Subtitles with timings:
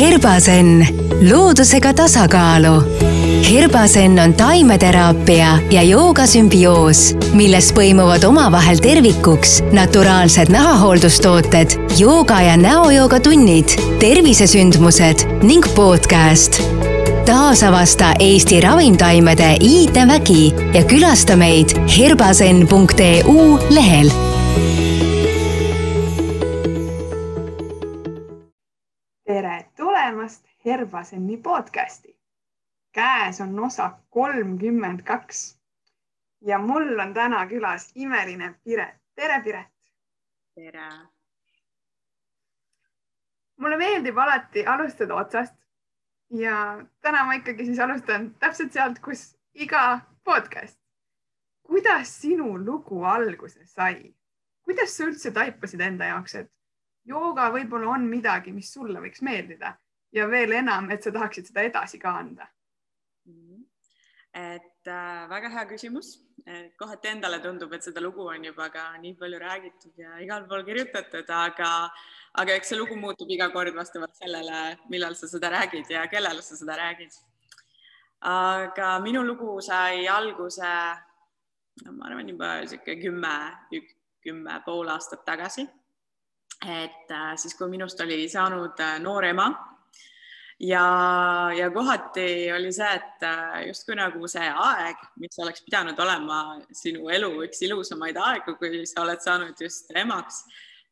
[0.00, 0.86] Herbasen,
[1.30, 2.82] loodusega tasakaalu.
[3.50, 13.76] Herbasen on taimeteraapia ja joogasümbioos, milles põimuvad omavahel tervikuks naturaalsed nahahooldustooted, jooga ja näojooga tunnid,
[14.00, 16.62] tervisesündmused ning podcast.
[17.26, 24.10] taasavasta Eesti ravimtaimede iidevägi ja külasta meid herbasen.eu lehel
[30.70, 32.20] Herbaseni podcasti.
[32.92, 35.58] käes on osa kolmkümmend kaks
[36.40, 38.94] ja mul on täna külas imeline Piret.
[39.14, 39.66] tere, Piret.
[40.54, 40.90] tere.
[43.56, 45.56] mulle meeldib alati alustada otsast
[46.30, 50.78] ja täna ma ikkagi siis alustan täpselt sealt, kus iga podcast.
[51.62, 54.14] kuidas sinu lugu alguse sai?
[54.62, 56.52] kuidas sa üldse taipasid enda jaoks, et
[57.04, 59.76] jooga võib-olla on midagi, mis sulle võiks meeldida
[60.12, 62.48] ja veel enam, et sa tahaksid seda edasi ka anda?
[64.34, 66.18] Et äh, väga hea küsimus.
[66.78, 70.64] kohati endale tundub, et seda lugu on juba ka nii palju räägitud ja igal pool
[70.64, 71.90] kirjutatud, aga,
[72.42, 76.42] aga eks see lugu muutub iga kord vastavalt sellele, millal sa seda räägid ja kellele
[76.42, 77.12] sa seda räägid.
[78.20, 80.72] aga minu lugu sai alguse,
[81.92, 83.36] ma arvan juba sihuke kümme,
[84.24, 85.68] kümme pool aastat tagasi.
[86.66, 89.69] et äh, siis, kui minust oli saanud äh, noor ema
[90.60, 96.40] ja, ja kohati oli see, et äh, justkui nagu see aeg, mis oleks pidanud olema
[96.76, 100.42] sinu elu üks ilusamaid aegu, kui sa oled saanud just emaks,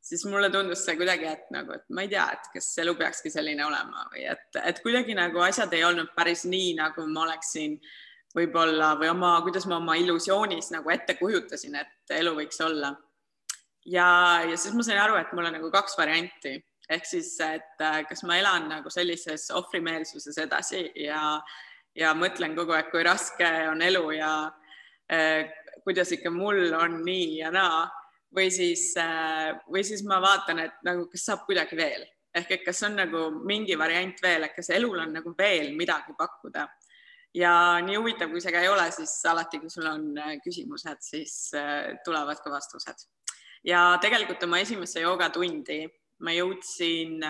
[0.08, 3.32] siis mulle tundus see kuidagi, et nagu, et ma ei tea, et kas elu peakski
[3.34, 7.76] selline olema või et, et kuidagi nagu asjad ei olnud päris nii, nagu ma oleksin
[8.36, 12.94] võib-olla või oma, kuidas ma oma illusioonis nagu ette kujutasin, et elu võiks olla.
[13.84, 14.08] ja,
[14.48, 16.56] ja siis ma sain aru, et mul on nagu kaks varianti
[16.88, 21.38] ehk siis, et äh, kas ma elan nagu sellises ohvrimeelsuses edasi ja,
[21.96, 24.32] ja mõtlen kogu aeg, kui raske on elu ja
[25.12, 25.50] eh,
[25.84, 27.86] kuidas ikka mul on nii ja naa.
[28.34, 32.04] Või siis eh,, või siis ma vaatan, et nagu, kas saab kuidagi veel.
[32.36, 36.12] Ehk et kas on nagu mingi variant veel, et kas elul on nagu veel midagi
[36.16, 36.66] pakkuda.
[37.36, 37.52] Ja
[37.84, 40.04] nii huvitav, kui see ka ei ole, siis alati, kui sul on
[40.44, 41.34] küsimused, siis
[42.04, 43.08] tulevad ka vastused.
[43.64, 45.82] ja tegelikult oma esimesse joogatundi
[46.24, 47.22] ma jõudsin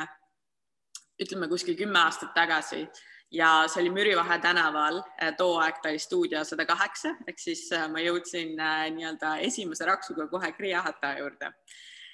[1.19, 2.87] ütleme kuskil kümme aastat tagasi
[3.31, 5.03] ja see oli Mürivahe tänaval,
[5.37, 9.87] too aeg ta oli stuudio sada kaheksa, ehk siis äh, ma jõudsin äh, nii-öelda esimese
[9.89, 11.53] raksuga kohe Kriahata juurde.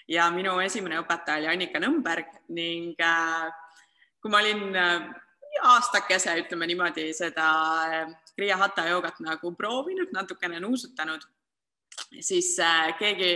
[0.08, 3.46] ja minu esimene õpetaja oli Annika Nõmberg ning äh,
[4.20, 4.74] kui ma olin
[5.62, 7.46] aastakese, ütleme niimoodi, seda
[8.34, 11.22] Kriahata joogat nagu proovinud, natukene nuusutanud,
[12.20, 12.56] siis
[12.98, 13.30] keegi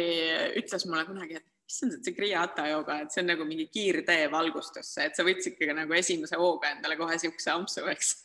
[0.58, 3.68] ütles mulle kunagi, et issand, et see Kriia Hatha jooga, et see on nagu mingi
[3.72, 8.14] kiirtee valgustusse, et sa võtsidki nagu esimese hooga endale kohe siukse ampsu, eks.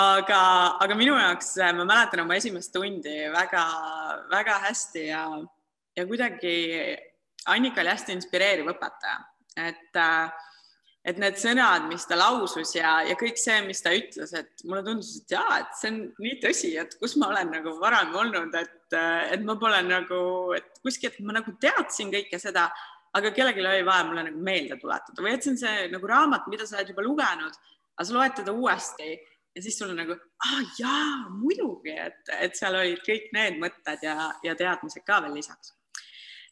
[0.00, 0.36] Aga,
[0.78, 5.24] aga minu jaoks ma mäletan oma esimest tundi väga-väga hästi ja,
[5.98, 6.52] ja kuidagi
[7.50, 9.16] Annika oli hästi inspireeriv õpetaja,
[9.58, 10.46] et äh,
[11.08, 14.82] et need sõnad, mis ta lausus ja, ja kõik see, mis ta ütles, et mulle
[14.84, 18.54] tundus, et jaa, et see on nii tõsi, et kus ma olen nagu varem olnud,
[18.60, 18.96] et,
[19.32, 20.20] et ma pole nagu,
[20.58, 22.68] et kuskilt ma nagu teadsin kõike seda,
[23.16, 26.46] aga kellelgi oli vaja mulle nagu meelde tuletada või et see on see nagu raamat,
[26.52, 27.58] mida sa oled juba lugenud,
[27.96, 29.10] aga sa loed teda uuesti
[29.56, 30.14] ja siis sul on nagu,
[30.46, 31.08] aa jaa,
[31.40, 35.74] muidugi, et, et seal olid kõik need mõtted ja, ja teadmised ka veel lisaks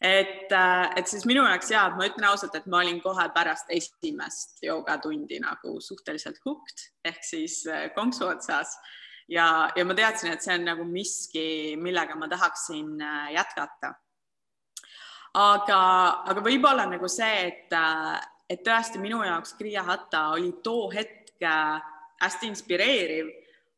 [0.01, 3.71] et, äh, et siis minu jaoks ja ma ütlen ausalt, et ma olin kohe pärast
[3.75, 8.77] esimest joogatundi nagu suhteliselt hooked ehk siis äh, konksu otsas
[9.27, 13.93] ja, ja ma teadsin, et see on nagu miski, millega ma tahaksin äh, jätkata.
[15.35, 15.81] aga,
[16.31, 17.75] aga võib-olla nagu see, et,
[18.49, 21.43] et tõesti minu jaoks Kriia Hatta oli too hetk
[22.19, 23.27] hästi inspireeriv,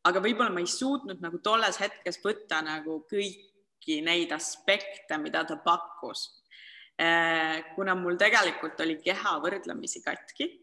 [0.06, 3.51] aga võib-olla ma ei suutnud nagu tolles hetkes võtta nagu kõik
[3.82, 6.40] kõiki neid aspekte, mida ta pakkus.
[6.98, 10.60] Eh, kuna mul tegelikult oli keha võrdlemisi katki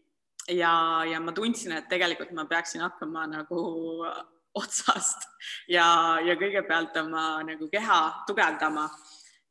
[0.48, 4.06] ja, ja ma tundsin, et tegelikult ma peaksin hakkama nagu
[4.54, 5.26] otsast
[5.68, 8.88] ja, ja kõigepealt oma nagu keha tugevdama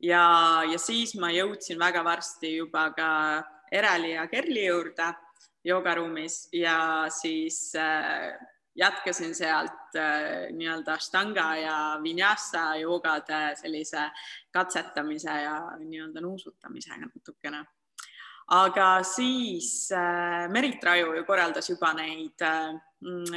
[0.00, 3.10] ja, ja siis ma jõudsin väga varsti juba ka
[3.70, 5.12] Ereli ja Kerli juurde
[5.64, 8.34] joogaruumis ja siis äh,
[8.80, 14.10] jätkasin sealt äh, nii-öelda Ashtanga ja Vinyasa joogade sellise
[14.52, 17.64] katsetamise ja nii-öelda nuusutamisega natukene.
[18.50, 22.74] aga siis äh, Merit Raju ju korraldas juba neid äh,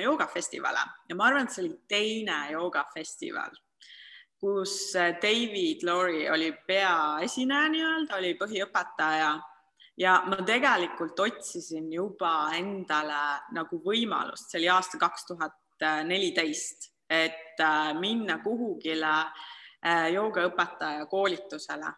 [0.01, 3.53] joogafestivale ja ma arvan, et see oli teine joogafestival,
[4.39, 9.35] kus äh, David Laurie oli peaesineja nii-öelda, oli põhiõpetaja
[9.97, 13.23] ja ma tegelikult otsisin juba endale
[13.53, 15.59] nagu võimalust, see oli aasta kaks tuhat
[16.07, 21.91] neliteist, et äh, minna kuhugile äh, joogaõpetaja koolitusele.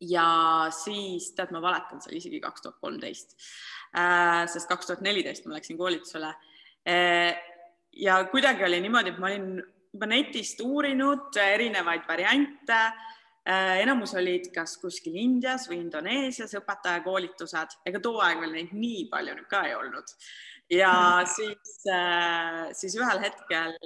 [0.00, 3.36] ja siis tead, ma valetan, see oli isegi kaks tuhat kolmteist,
[3.98, 6.34] äh, sest kaks tuhat neliteist ma läksin koolitusele.
[7.92, 9.62] ja kuidagi oli niimoodi, et ma olin
[9.92, 12.78] juba netist uurinud erinevaid variante
[13.80, 19.36] enamus olid kas kuskil Indias või Indoneesias õpetajakoolitused, ega too aeg veel neid nii palju
[19.36, 20.14] nüüd ka ei olnud.
[20.70, 20.92] ja
[21.36, 23.76] siis, äh, siis ühel hetkel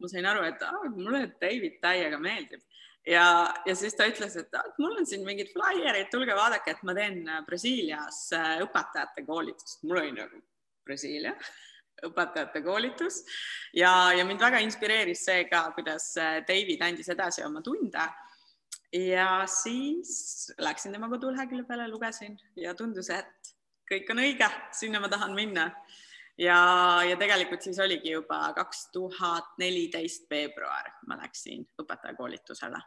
[0.00, 2.62] ma sain aru, et ah, mulle David täiega meeldib
[3.06, 3.24] ja,
[3.66, 6.96] ja siis ta ütles, et ah, mul on siin mingid flaierid, tulge vaadake, et ma
[6.96, 9.82] teen Brasiilias äh, õpetajate koolitust.
[9.84, 10.40] mul oli nagu
[10.86, 11.34] Brasiilia
[12.08, 13.20] õpetajate koolitus
[13.76, 16.14] ja, ja mind väga inspireeris see ka, kuidas
[16.48, 18.08] David andis edasi oma tunde
[18.92, 23.54] ja siis läksin tema kodulehekülje peale, lugesin ja tundus, et
[23.90, 25.70] kõik on õige, sinna ma tahan minna.
[26.38, 26.60] ja,
[27.08, 32.80] ja tegelikult siis oligi juba kaks tuhat neliteist veebruar, ma läksin õpetajakoolitusele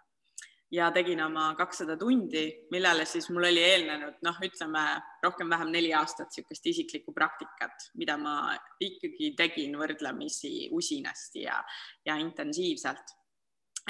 [0.73, 4.83] ja tegin oma kakssada tundi, millele siis mul oli eelnenud noh, ütleme
[5.23, 11.59] rohkem-vähem neli aastat niisugust isiklikku praktikat, mida ma ikkagi tegin võrdlemisi usinasti ja,
[12.05, 13.13] ja intensiivselt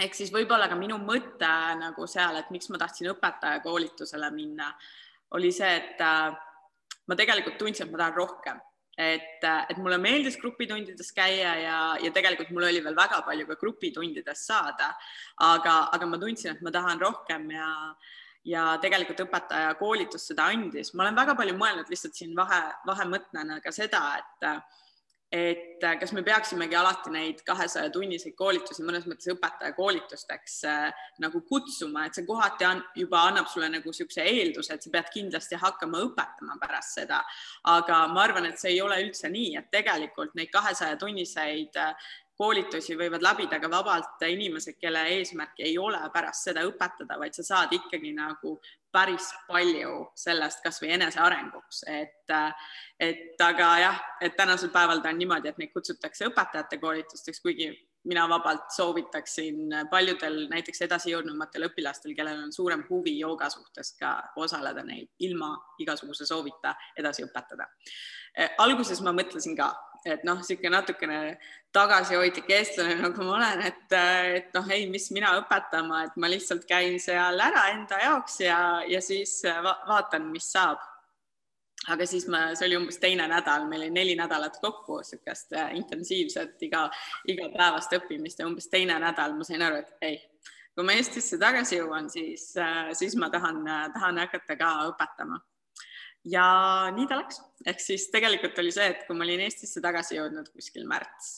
[0.02, 4.72] ehk siis võib-olla ka minu mõte nagu seal, et miks ma tahtsin õpetajakoolitusele minna,
[5.38, 6.30] oli see, et äh,
[7.10, 8.62] ma tegelikult tundsin, et ma tahan rohkem,
[8.98, 13.48] et, äh, et mulle meeldis grupitundides käia ja, ja tegelikult mul oli veel väga palju
[13.50, 14.94] ka grupitundides saada,
[15.46, 17.70] aga, aga ma tundsin, et ma tahan rohkem ja
[18.44, 20.90] ja tegelikult õpetaja koolitus seda andis.
[20.94, 24.48] ma olen väga palju mõelnud lihtsalt siin vahe, vahemõttena ka seda, et
[25.34, 31.42] et äh, kas me peaksimegi alati neid kahesaja tunniseid koolitusi mõnes mõttes õpetajakoolitusteks äh, nagu
[31.50, 35.58] kutsuma, et see kohati on, juba annab sulle nagu niisuguse eelduse, et sa pead kindlasti
[35.58, 37.24] hakkama õpetama pärast seda.
[37.74, 42.14] aga ma arvan, et see ei ole üldse nii, et tegelikult neid kahesaja tunniseid äh,
[42.44, 47.46] koolitusi võivad läbida ka vabalt inimesed, kelle eesmärk ei ole pärast seda õpetada, vaid sa
[47.48, 48.58] saad ikkagi nagu
[48.94, 52.36] päris palju sellest kasvõi enesearenguks, et,
[53.02, 57.72] et aga jah, et tänasel päeval ta on niimoodi, et neid kutsutakse õpetajate koolitusteks, kuigi
[58.12, 64.84] mina vabalt soovitaksin paljudel näiteks edasijõudnumatel õpilastel, kellel on suurem huvi jooga suhtes ka osaleda
[64.84, 67.70] neil ilma igasuguse soovita edasi õpetada.
[68.60, 69.72] alguses ma mõtlesin ka,
[70.06, 71.20] et noh, niisugune natukene
[71.74, 73.96] tagasihoidlik eestlane, nagu ma olen, et,
[74.38, 78.58] et noh, ei, mis mina õpetama, et ma lihtsalt käin seal ära enda jaoks ja,
[78.90, 80.82] ja siis va vaatan, mis saab.
[81.94, 85.74] aga siis ma, see oli umbes teine nädal, meil oli neli nädalat kokku niisugust äh,
[85.76, 86.86] intensiivset iga,
[87.28, 90.22] igapäevast õppimist ja umbes teine nädal ma sain aru, et ei,
[90.76, 93.66] kui ma Eestisse tagasi jõuan, siis, äh, siis ma tahan,
[93.98, 95.42] tahan hakata ka õpetama
[96.26, 96.46] ja
[96.96, 100.52] nii ta läks, ehk siis tegelikult oli see, et kui ma olin Eestisse tagasi jõudnud
[100.54, 101.34] kuskil märts,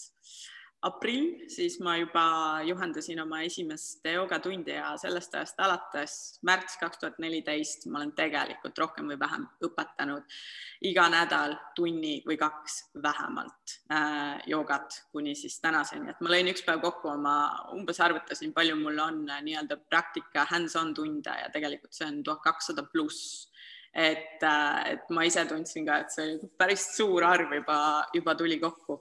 [0.86, 2.26] aprill, siis ma juba
[2.68, 8.78] juhendasin oma esimest joogatundi ja sellest ajast alates märts kaks tuhat neliteist ma olen tegelikult
[8.78, 10.38] rohkem või vähem õpetanud
[10.86, 16.66] iga nädal tunni või kaks vähemalt äh, joogat kuni siis tänaseni, et ma lõin üks
[16.68, 17.36] päev kokku oma,
[17.74, 22.46] umbes arvutasin, palju mul on äh, nii-öelda praktika hands-on tunde ja tegelikult see on tuhat
[22.46, 23.48] kakssada pluss
[23.96, 27.78] et, äh, et ma ise tundsin ka, et see päris suur arv juba,
[28.14, 29.00] juba tuli kokku.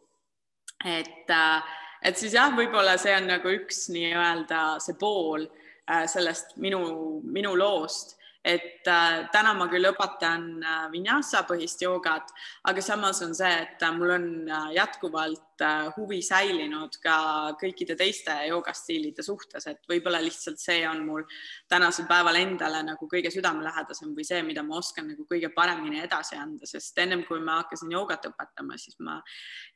[0.84, 1.62] et, äh,
[2.02, 5.46] et siis jah, võib-olla see on nagu üks nii-öelda see pool
[5.90, 12.28] äh, sellest minu, minu loost et äh, täna ma küll õpetan äh, vinyasa põhist joogat,
[12.68, 17.16] aga samas on see, et äh, mul on äh, jätkuvalt äh, huvi säilinud ka
[17.60, 21.24] kõikide teiste joogastiilide suhtes, et võib-olla lihtsalt see on mul
[21.72, 26.36] tänasel päeval endale nagu kõige südamelähedasem või see, mida ma oskan nagu kõige paremini edasi
[26.36, 29.22] anda, sest ennem kui ma hakkasin joogat õpetama, siis ma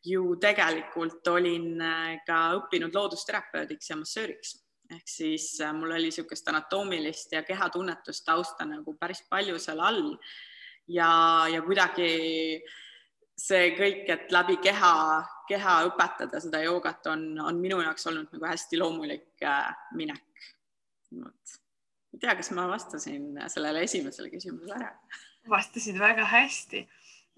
[0.04, 4.58] ju tegelikult olin äh, ka õppinud loodusterapeudiks ja massööriks
[4.94, 10.14] ehk siis äh, mul oli niisugust anatoomilist ja kehatunnetust tausta nagu päris palju seal all
[10.88, 11.10] ja,
[11.52, 12.12] ja kuidagi
[13.38, 14.92] see kõik, et läbi keha,
[15.48, 20.48] keha õpetada seda joogat on, on minu jaoks olnud nagu hästi loomulik äh, minek.
[21.12, 24.94] ei tea, kas ma vastasin sellele esimesele küsimusele ära?
[25.48, 26.82] vastasid väga hästi.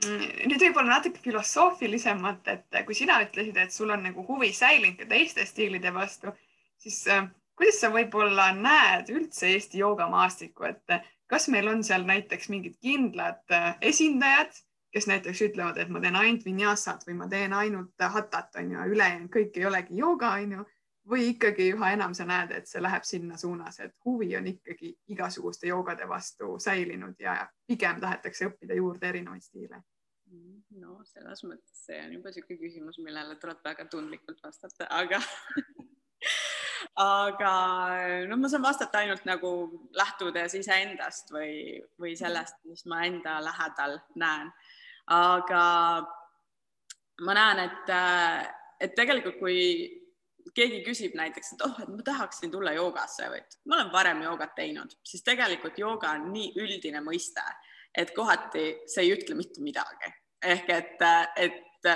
[0.01, 4.97] Mm, nüüd võib-olla natuke filosoofilisemalt, et kui sina ütlesid, et sul on nagu huvi säilinud
[4.99, 6.33] ka teiste stiilide vastu,
[6.81, 7.29] siis äh,
[7.61, 10.95] kuidas sa võib-olla näed üldse Eesti joogamaastikku, et
[11.29, 14.55] kas meil on seal näiteks mingid kindlad äh, esindajad,
[14.91, 19.31] kes näiteks ütlevad, et ma teen ainult vinyasat või ma teen ainult hatat onju, ülejäänud
[19.35, 20.67] kõik ei olegi jooga onju.
[21.11, 24.93] või ikkagi üha enam sa näed, et see läheb sinna suunas, et huvi on ikkagi
[25.09, 29.83] igasuguste joogade vastu säilinud ja pigem tahetakse õppida juurde erinevaid stiile?
[30.81, 35.19] no selles mõttes see on juba niisugune küsimus, millele tuleb väga tundlikult vastata, aga
[37.03, 37.53] aga
[38.29, 39.53] no ma saan vastata ainult nagu
[39.97, 44.53] lähtudes iseendast või, või sellest, mis ma enda lähedal näen.
[45.11, 45.65] aga
[47.27, 47.95] ma näen, et,
[48.81, 49.59] et tegelikult kui
[50.57, 54.23] keegi küsib näiteks, et oh, et ma tahaksin tulla joogasse või et ma olen varem
[54.25, 57.45] joogat teinud, siis tegelikult jooga on nii üldine mõiste,
[57.95, 60.15] et kohati see ei ütle mitte midagi.
[60.41, 61.03] ehk et,
[61.37, 61.91] et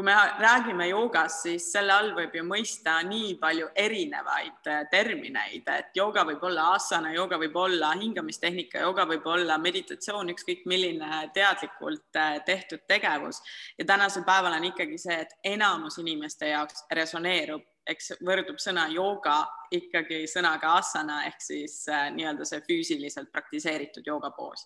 [0.00, 5.66] kui me räägime joogast, siis selle all võib ju mõista nii palju erinevaid äh, termineid,
[5.68, 11.18] et jooga võib olla asana, jooga võib olla hingamistehnika, jooga võib olla meditatsioon, ükskõik milline
[11.36, 13.42] teadlikult äh, tehtud tegevus.
[13.76, 19.42] ja tänasel päeval on ikkagi see, et enamus inimeste jaoks resoneerub, eks võrdub sõna jooga
[19.76, 24.64] ikkagi sõnaga asana ehk siis äh, nii-öelda see füüsiliselt praktiseeritud joogapoos.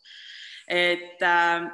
[0.69, 1.67] et äh,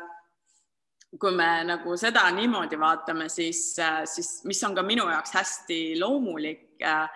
[1.19, 5.81] kui me nagu seda niimoodi vaatame, siis, äh, siis mis on ka minu jaoks hästi
[6.01, 7.09] loomulik, äh,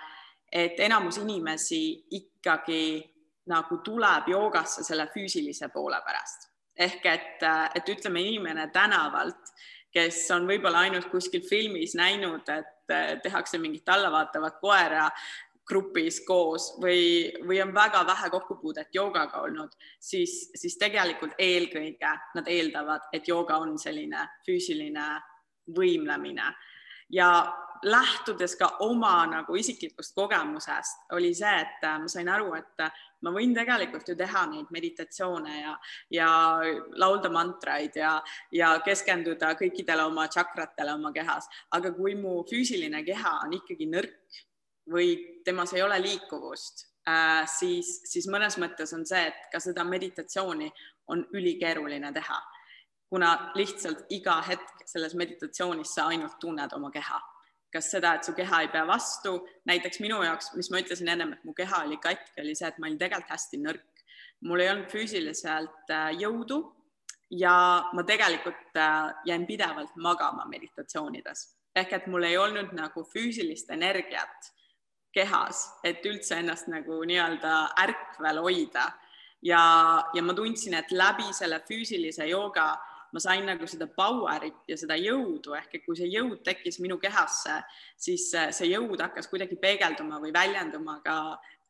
[0.53, 3.05] et enamus inimesi ikkagi
[3.51, 6.51] nagu tuleb joogasse selle füüsilise poole pärast.
[6.77, 9.53] ehk et, äh, et ütleme, inimene tänavalt,
[9.95, 15.05] kes on võib-olla ainult kuskil filmis näinud, et tehakse mingit allavaatavat koera,
[15.69, 22.49] grupis koos või, või on väga vähe kokkupuudet joogaga olnud, siis, siis tegelikult eelkõige nad
[22.49, 25.09] eeldavad, et jooga on selline füüsiline
[25.77, 26.53] võimlemine.
[27.13, 27.29] Ja
[27.85, 32.85] lähtudes ka oma nagu isiklikust kogemusest oli see, et ma sain aru, et
[33.25, 35.75] ma võin tegelikult ju teha neid meditatsioone ja,
[36.13, 36.31] ja
[37.01, 38.17] laulda mantraid ja,
[38.53, 44.45] ja keskenduda kõikidele oma tšakratele oma kehas, aga kui mu füüsiline keha on ikkagi nõrk
[44.91, 49.85] või temas ei ole liikuvust äh,, siis, siis mõnes mõttes on see, et ka seda
[49.85, 50.71] meditatsiooni
[51.13, 52.41] on ülikeeruline teha,
[53.09, 57.21] kuna lihtsalt iga hetk selles meditatsioonis sa ainult tunned oma keha.
[57.75, 59.33] kas seda, et su keha ei pea vastu,
[59.67, 62.79] näiteks minu jaoks, mis ma ütlesin ennem, et mu keha oli katki, oli see, et
[62.79, 64.05] ma olin tegelikult hästi nõrk.
[64.47, 66.61] mul ei olnud füüsiliselt äh, jõudu
[67.31, 73.71] ja ma tegelikult äh, jäin pidevalt magama meditatsioonides ehk et mul ei olnud nagu füüsilist
[73.75, 74.51] energiat
[75.15, 77.55] kehas, et üldse ennast nagu nii-öelda
[77.85, 78.91] ärkvel hoida.
[79.43, 79.61] ja,
[80.15, 82.73] ja ma tundsin, et läbi selle füüsilise jooga
[83.15, 85.55] ma sain nagu seda power'it ja seda jõudu.
[85.55, 87.61] Ehk et kui see jõud tekkis minu kehasse,
[87.97, 91.19] siis see jõud hakkas kuidagi peegelduma või väljenduma ka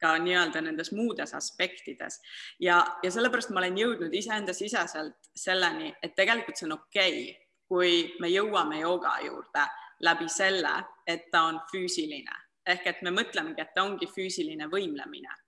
[0.04, 2.18] ka nii-öelda nendes muudes aspektides.
[2.60, 7.36] Ja, ja sellepärast ma olen jõudnud iseenda siseselt selleni, et tegelikult see on okei okay,,
[7.68, 9.64] kui me jõuame jooga juurde
[10.04, 10.74] läbi selle,
[11.08, 15.40] et ta on füüsiline ehk et me mõtlemegi, et ta ongi füüsiline võimlemine.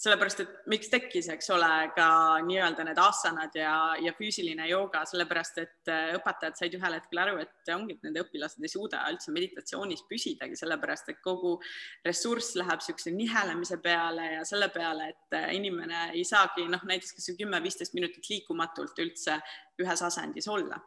[0.00, 2.06] sellepärast, et miks tekkis, eks ole, ka
[2.46, 7.34] nii-öelda need asanad ja, ja füüsiline jooga, sellepärast et äh, õpetajad said ühel hetkel aru,
[7.42, 11.52] et ongi, et nende õpilased ei suuda üldse meditatsioonis püsidagi, sellepärast et kogu
[12.06, 17.18] ressurss läheb niisuguse nihelemise peale ja selle peale, et äh, inimene ei saagi noh, näiteks
[17.18, 19.36] kas või kümme-viisteist minutit liikumatult üldse
[19.84, 20.80] ühes asendis olla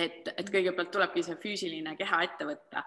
[0.00, 2.82] et, et kõigepealt tulebki see füüsiline keha ette võtta.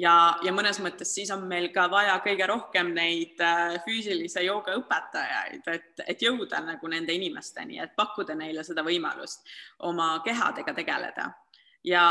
[0.00, 4.76] Ja, ja mõnes mõttes siis on meil ka vaja kõige rohkem neid äh, füüsilise jooga
[4.80, 9.46] õpetajaid, et, et jõuda nagu nende inimesteni, et pakkuda neile seda võimalust
[9.88, 11.30] oma kehadega tegeleda.
[11.86, 12.02] Ja,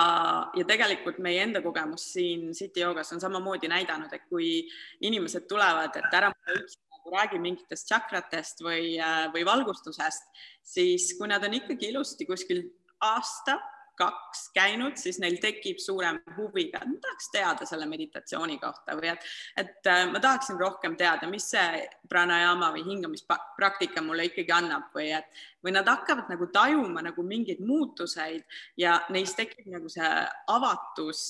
[0.55, 4.61] ja tegelikult meie enda kogemus siin City joogas on samamoodi näidanud, et kui
[5.03, 10.29] inimesed tulevad, et ära üldse nagu räägi mingitest tšakratest või, äh, või valgustusest,
[10.63, 12.63] siis kui nad on ikkagi ilusti kuskil
[13.03, 13.59] aasta
[13.97, 18.95] kaks käinud, siis neil tekib suurem huvi ka, et ma tahaks teada selle meditatsiooni kohta
[18.99, 19.27] või et,
[19.61, 25.09] et äh, ma tahaksin rohkem teada, mis see pranajama või hingamispraktika mulle ikkagi annab või
[25.17, 25.29] et,
[25.65, 28.43] või nad hakkavad nagu tajuma nagu mingeid muutuseid
[28.77, 30.11] ja neis tekib nagu see
[30.53, 31.23] avatus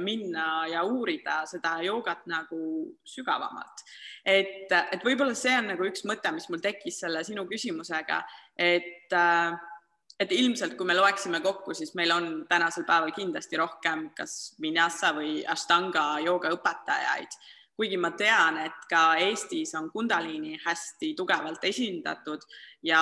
[0.00, 2.60] minna ja uurida seda joogat nagu
[3.06, 3.84] sügavamalt.
[4.24, 8.22] et, et võib-olla see on nagu üks mõte, mis mul tekkis selle sinu küsimusega,
[8.58, 9.58] et äh,
[10.20, 15.14] et ilmselt, kui me loeksime kokku, siis meil on tänasel päeval kindlasti rohkem kas vinyasa
[15.16, 17.38] või ashtanga jooga õpetajaid,
[17.80, 22.44] kuigi ma tean, et ka Eestis on Kundalini hästi tugevalt esindatud
[22.84, 23.00] ja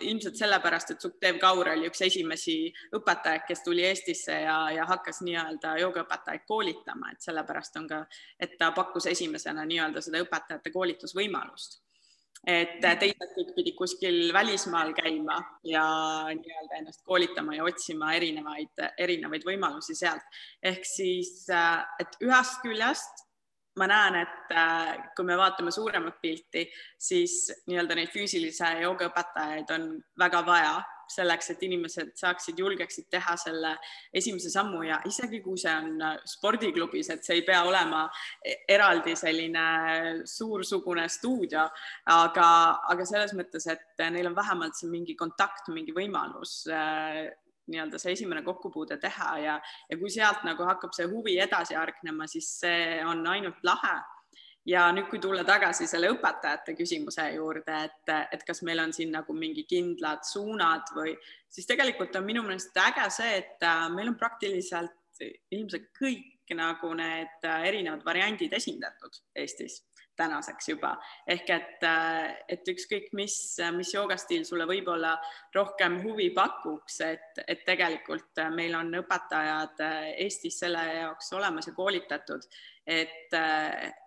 [0.00, 2.56] ilmselt sellepärast, et Sukdev Kaur oli üks esimesi
[2.96, 8.06] õpetajaid, kes tuli Eestisse ja, ja hakkas nii-öelda joogaõpetajaid koolitama, et sellepärast on ka,
[8.40, 11.82] et ta pakkus esimesena nii-öelda seda õpetajate koolitusvõimalust
[12.46, 15.84] et teised kõik pidid kuskil välismaal käima ja
[16.30, 20.22] nii-öelda ennast koolitama ja otsima erinevaid, erinevaid võimalusi sealt.
[20.62, 21.48] ehk siis,
[22.00, 23.26] et ühest küljest
[23.76, 26.64] ma näen, et äh, kui me vaatame suuremat pilti,
[26.98, 30.76] siis nii-öelda neid füüsilise joogaõpetajaid on väga vaja
[31.12, 33.74] selleks, et inimesed saaksid, julgeksid teha selle
[34.16, 38.06] esimese sammu ja isegi kui see on äh, spordiklubis, et see ei pea olema
[38.44, 39.66] e-, eraldi selline
[40.26, 41.66] suursugune stuudio,
[42.12, 42.50] aga,
[42.92, 47.26] aga selles mõttes, et neil on vähemalt see mingi kontakt, mingi võimalus äh,
[47.70, 49.56] nii-öelda see esimene kokkupuude teha ja,
[49.90, 53.96] ja kui sealt nagu hakkab see huvi edasi hargnema, siis see on ainult lahe.
[54.66, 59.12] Ja nüüd, kui tulla tagasi selle õpetajate küsimuse juurde, et, et kas meil on siin
[59.14, 61.14] nagu mingi kindlad suunad või
[61.48, 64.94] siis tegelikult on minu meelest äge see, et äh, meil on praktiliselt
[65.54, 69.84] ilmselt kõik nagu need äh, erinevad variandid esindatud Eestis
[70.16, 70.94] tänaseks juba.
[71.28, 73.36] Ehk et, äh, et ükskõik mis,
[73.76, 75.14] mis joogastiil sulle võib-olla
[75.54, 79.84] rohkem huvi pakuks, et, et tegelikult meil on õpetajad
[80.24, 82.48] Eestis selle jaoks olemas ja koolitatud,
[82.86, 83.34] et,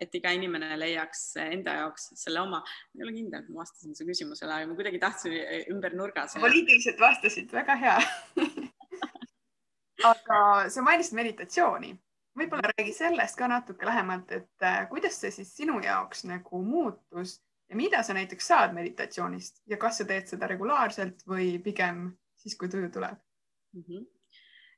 [0.00, 3.96] et iga inimene leiaks enda jaoks selle oma, ma ei ole kindel, et ma vastasin
[3.96, 5.36] su küsimusele, aga ma kuidagi tahtsin
[5.74, 6.26] ümber nurga.
[6.40, 7.98] poliitiliselt vastasid, väga hea
[10.12, 10.38] aga
[10.72, 11.92] sa mainisid meditatsiooni
[12.40, 17.38] võib-olla räägi sellest ka natuke lähemalt, et äh, kuidas see siis sinu jaoks nagu muutus
[17.68, 22.08] ja mida sa näiteks saad meditatsioonist ja kas sa teed seda regulaarselt või pigem
[22.38, 23.84] siis, kui tuju tuleb mm?
[23.84, 24.08] -hmm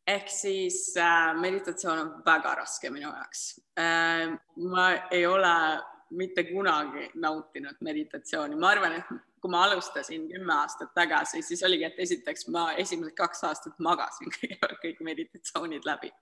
[0.06, 4.32] ehk siis äh, meditatsioon on väga raske minu jaoks äh,.
[4.56, 5.52] ma ei ole
[6.10, 11.86] mitte kunagi nautinud meditatsiooni, ma arvan, et kui ma alustasin kümme aastat tagasi, siis oligi,
[11.88, 14.34] et esiteks ma esimesed kaks aastat magasin
[14.84, 16.12] kõik meditatsioonid läbi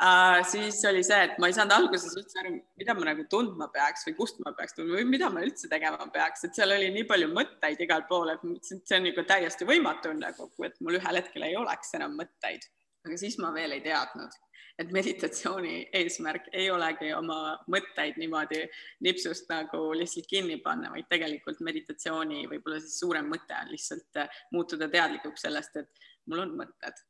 [0.00, 3.66] Uh, siis oli see, et ma ei saanud alguses üldse aru, mida ma nagu tundma
[3.68, 6.86] peaks või kust ma peaks tundma või mida ma üldse tegema peaks, et seal oli
[6.94, 10.80] nii palju mõtteid igal pool, et mõtlesin, et see on nagu täiesti võimatu nagu, et
[10.80, 12.64] mul ühel hetkel ei oleks enam mõtteid.
[13.06, 14.34] Aga siis ma veel ei teadnud,
[14.80, 18.62] et meditatsiooni eesmärk ei olegi oma mõtteid niimoodi
[19.04, 24.88] nipsust nagu lihtsalt kinni panna, vaid tegelikult meditatsiooni võib-olla siis suurem mõte on lihtsalt muutuda
[24.92, 27.06] teadlikuks sellest, et mul on mõtted.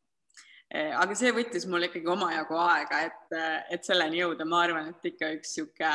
[0.71, 3.33] Eh, aga see võttis mul ikkagi omajagu aega, et,
[3.75, 5.91] et selleni jõuda, ma arvan, et ikka üks sihuke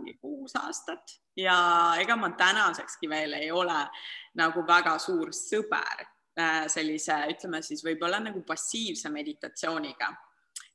[0.00, 1.14] mingi kuus aastat.
[1.38, 1.54] Ja
[2.00, 3.78] ega ma tänasekski veel ei ole
[4.40, 6.06] nagu väga suur sõber
[6.68, 10.14] sellise, ütleme siis võib-olla nagu passiivse meditatsiooniga.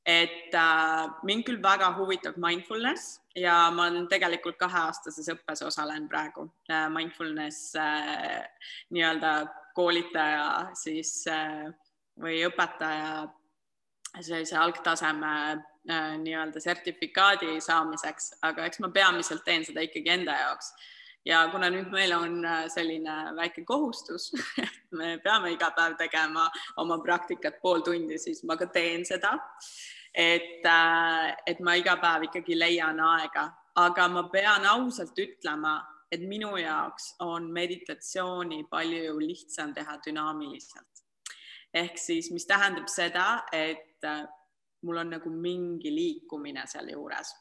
[0.06, 6.47] et äh, mind küll väga huvitab mindfulness ja ma olen tegelikult kaheaastases õppes osalen praegu
[6.71, 8.41] äh, mindfulness äh,
[8.89, 9.34] nii-öelda
[9.78, 11.69] koolitaja siis äh,
[12.19, 13.28] või õpetaja
[14.19, 15.34] sellise algtaseme
[15.89, 20.74] äh, nii-öelda sertifikaadi saamiseks, aga eks ma peamiselt teen seda ikkagi enda jaoks.
[21.26, 24.32] Ja kuna nüüd meil on äh, selline väike kohustus,
[24.64, 26.48] et me peame iga päev tegema
[26.82, 29.38] oma praktikat pool tundi, siis ma ka teen seda.
[30.14, 35.80] et, äh, et ma iga päev ikkagi leian aega, aga ma pean ausalt ütlema,
[36.12, 40.92] et minu jaoks on meditatsiooni palju lihtsam teha dünaamiliselt
[41.74, 44.26] ehk siis, mis tähendab seda, et äh,
[44.84, 47.36] mul on nagu mingi liikumine sealjuures.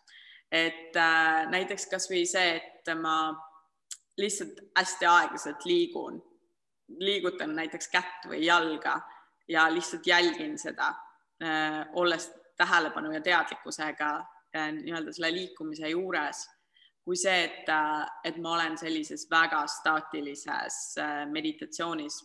[0.51, 3.31] et äh, näiteks kasvõi see, et ma
[4.21, 6.21] lihtsalt hästi aeglaselt liigun,
[6.99, 9.01] liigutan näiteks kätt või jalga
[9.49, 10.93] ja lihtsalt jälgin seda
[11.43, 14.15] äh,, olles tähelepanu ja teadlikkusega
[14.57, 16.47] äh, nii-öelda selle liikumise juures
[17.05, 20.99] kui see, et, äh, et ma olen sellises väga staatilises
[21.33, 22.21] meditatsioonis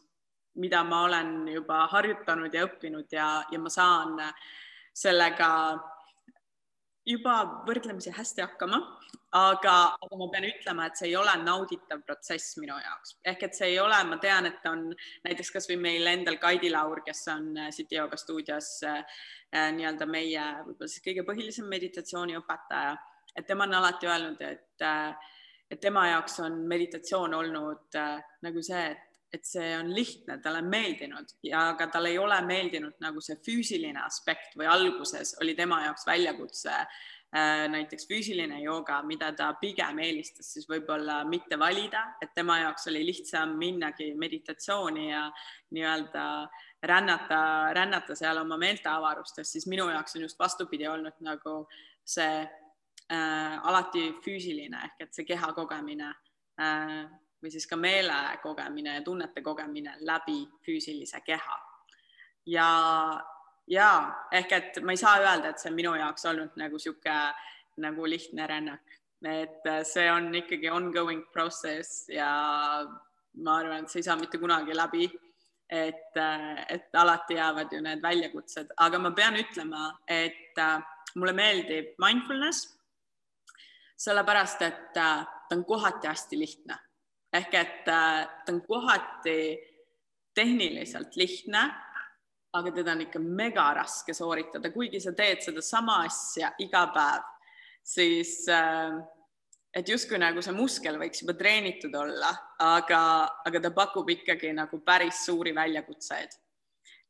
[0.56, 4.20] mida ma olen juba harjutanud ja õppinud ja, ja ma saan
[4.96, 5.50] sellega
[7.06, 7.36] juba
[7.68, 8.80] võrdlemisi hästi hakkama,
[9.38, 13.58] aga, aga ma pean ütlema, et see ei ole nauditav protsess minu jaoks, ehk et
[13.58, 14.88] see ei ole, ma tean, et on
[15.28, 19.04] näiteks kasvõi meil endal Kaidi Laur, kes on äh, City Yoga stuudios äh,
[19.54, 22.98] äh, nii-öelda meie võib-olla siis kõige põhilisem meditatsiooniõpetaja,
[23.36, 25.34] et tema on alati öelnud, et äh,
[25.72, 30.62] et tema jaoks on meditatsioon olnud äh, nagu see, et et see on lihtne, talle
[30.64, 35.56] on meeldinud ja aga talle ei ole meeldinud nagu see füüsiline aspekt või alguses oli
[35.58, 42.06] tema jaoks väljakutse äh, näiteks füüsiline jooga, mida ta pigem eelistas siis võib-olla mitte valida,
[42.24, 45.26] et tema jaoks oli lihtsam minnagi meditatsiooni ja
[45.76, 46.28] nii-öelda
[46.86, 47.42] rännata,
[47.76, 51.58] rännata seal oma meelteavarustes, siis minu jaoks on just vastupidi olnud nagu
[52.06, 56.14] see äh, alati füüsiline ehk et see keha kogemine
[56.62, 57.06] äh,
[57.46, 61.58] või siis ka meele kogemine ja tunnete kogemine läbi füüsilise keha.
[62.46, 62.70] ja,
[63.68, 63.90] ja
[64.32, 67.16] ehk et ma ei saa öelda, et see on minu jaoks olnud nagu sihuke
[67.86, 72.30] nagu lihtne rännak, et see on ikkagi ongoing process ja
[73.46, 75.10] ma arvan, et see ei saa mitte kunagi läbi.
[75.70, 76.18] et,
[76.70, 80.62] et alati jäävad ju need väljakutsed, aga ma pean ütlema, et
[81.16, 82.76] mulle meeldib mindfulness
[83.98, 86.78] sellepärast et äh, ta on kohati hästi lihtne
[87.36, 89.40] ehk et äh, ta on kohati
[90.36, 91.64] tehniliselt lihtne,
[92.56, 97.28] aga teda on ikka mega raske sooritada, kuigi sa teed sedasama asja iga päev,
[97.84, 98.96] siis äh,
[99.76, 102.32] et justkui nagu see muskel võiks juba treenitud olla,
[102.64, 103.02] aga,
[103.48, 106.38] aga ta pakub ikkagi nagu päris suuri väljakutseid.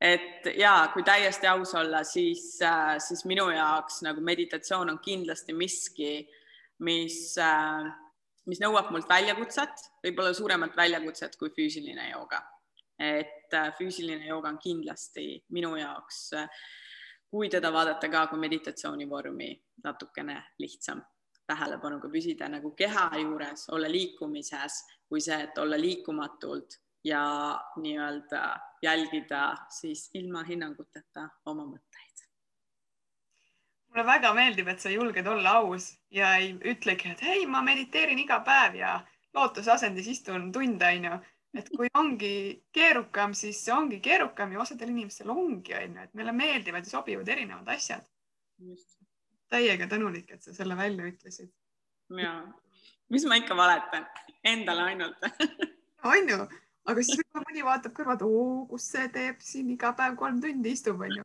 [0.01, 2.57] Et ja kui täiesti aus olla, siis,
[2.99, 6.25] siis minu jaoks nagu meditatsioon on kindlasti miski,
[6.83, 7.85] mis, äh,
[8.49, 12.43] mis nõuab mult väljakutset, võib-olla suuremat väljakutset kui füüsiline jooga.
[12.99, 16.47] et äh, füüsiline jooga on kindlasti minu jaoks, äh,
[17.27, 19.49] kui teda vaadata ka kui meditatsiooni vormi,
[19.83, 21.01] natukene lihtsam
[21.47, 24.79] tähelepanuga püsida nagu keha juures, olla liikumises,
[25.09, 27.25] kui see, et olla liikumatult ja
[27.81, 28.45] nii-öelda
[28.81, 32.24] jälgida siis ilma hinnanguteta oma mõtteid
[33.95, 38.19] mulle väga meeldib, et sa julged olla aus ja ei ütlegi, et hei, ma mediteerin
[38.19, 38.97] iga päev ja
[39.35, 41.19] lootuse asendis istun tunde, onju.
[41.55, 46.33] et kui ongi keerukam, siis see ongi keerukam ja osadel inimestel ongi, onju, et meile
[46.35, 48.03] meeldivad ja sobivad erinevad asjad.
[49.49, 51.53] täiega tänulik, et sa selle välja ütlesid.
[52.19, 52.35] ja,
[53.09, 54.07] mis ma ikka valetan,
[54.43, 55.23] endale ainult.
[56.11, 56.41] On ju,
[56.85, 60.99] aga siis mõni vaatab kõrvalt, oo, kus see teeb siin iga päev kolm tundi istub,
[60.99, 61.23] onju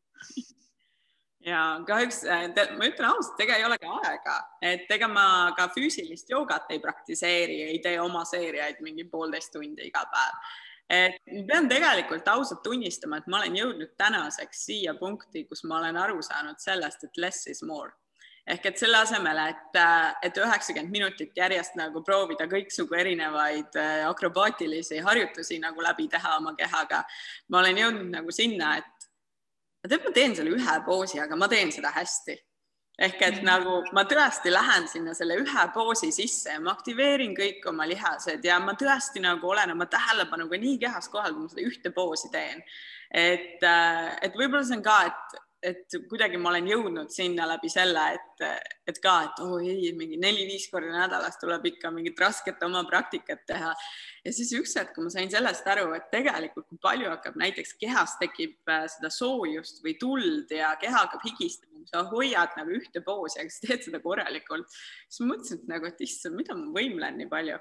[1.44, 4.36] ja kahjuks äh, ma ütlen ausalt, ega ei olegi aega,
[4.72, 5.26] et ega ma
[5.56, 10.50] ka füüsilist joogat ei praktiseeri, ei tee oma seeriaid mingi poolteist tundi iga päev.
[10.90, 15.96] et pean tegelikult ausalt tunnistama, et ma olen jõudnud tänaseks siia punkti, kus ma olen
[15.96, 17.92] aru saanud sellest, et less is more
[18.50, 24.08] ehk et selle asemel, et, äh, et üheksakümmend minutit järjest nagu proovida kõiksugu erinevaid äh,
[24.08, 27.04] akrobaatilisi harjutusi nagu läbi teha oma kehaga,
[27.48, 29.09] ma olen jõudnud nagu sinna, et
[29.88, 32.36] tead, ma teen selle ühe poosi, aga ma teen seda hästi.
[33.00, 33.44] ehk et -hmm.
[33.48, 38.44] nagu ma tõesti lähen sinna selle ühe poosi sisse ja ma aktiveerin kõik oma lihased
[38.44, 42.28] ja ma tõesti nagu olen oma tähelepanuga nii kehas kohal, kui ma seda ühte poosi
[42.28, 42.62] teen.
[43.10, 47.68] et, äh, et võib-olla see on ka, et et kuidagi ma olen jõudnud sinna läbi
[47.72, 48.44] selle, et,
[48.88, 52.82] et ka, et oo oh, ei, mingi neli-viis korda nädalas tuleb ikka mingit rasket oma
[52.88, 53.74] praktikat teha.
[54.24, 58.16] Ja siis üks hetk, ma sain sellest aru, et tegelikult kui palju hakkab näiteks kehas
[58.20, 63.40] tekib äh, seda soojust või tuld ja keha hakkab higistama, sa hoiad nagu ühte poosi,
[63.40, 64.68] aga sa teed seda korralikult,
[65.08, 67.58] siis ma mõtlesin, et nagu, et issand, mida ma võimlen nii palju,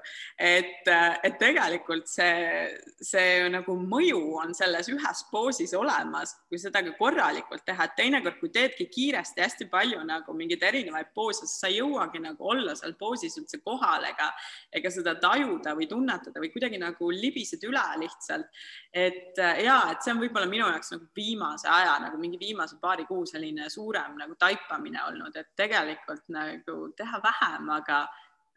[0.50, 0.90] et,
[1.26, 2.68] et tegelikult see,
[3.04, 7.88] see nagu mõju on selles ühes poosis olemas, kui seda ka korralikult teha.
[7.88, 12.22] Et teinekord, kui teedki kiiresti hästi palju nagu mingeid erinevaid poose, siis sa ei jõuagi
[12.22, 14.30] nagu olla seal poosis üldse kohal ega,
[14.74, 18.46] ega seda tajuda või tunnetada või kuidagi nagu libised üle lihtsalt.
[18.92, 23.06] et ja, et see on võib-olla minu jaoks nagu viimase aja nagu mingi viimase paari
[23.08, 28.02] kuu selline suurem nagu taipamine olnud, et tegelikult nagu teha vähem, aga,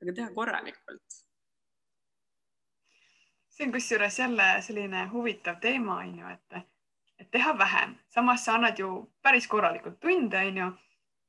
[0.02, 1.22] aga teha korralikult
[3.54, 6.64] see on kusjuures jälle selline huvitav teema, on ju, et
[7.20, 10.72] et teha vähem, samas sa annad ju päris korralikult tunde, onju.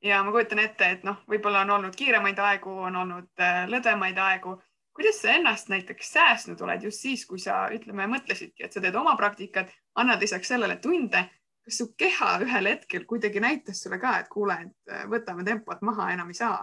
[0.02, 4.18] ja ma kujutan ette, et noh, võib-olla on olnud kiiremaid aegu, on olnud äh, lõdvemaid
[4.18, 4.56] aegu.
[4.94, 8.94] kuidas sa ennast näiteks säästnud oled just siis, kui sa ütleme, mõtlesidki, et sa teed
[8.94, 11.24] oma praktikat, annad lisaks sellele tunde.
[11.64, 15.80] Kas su keha ühel hetkel kuidagi näitas sulle ka, et kuule, et äh, võtame tempot
[15.82, 16.60] maha, enam ei saa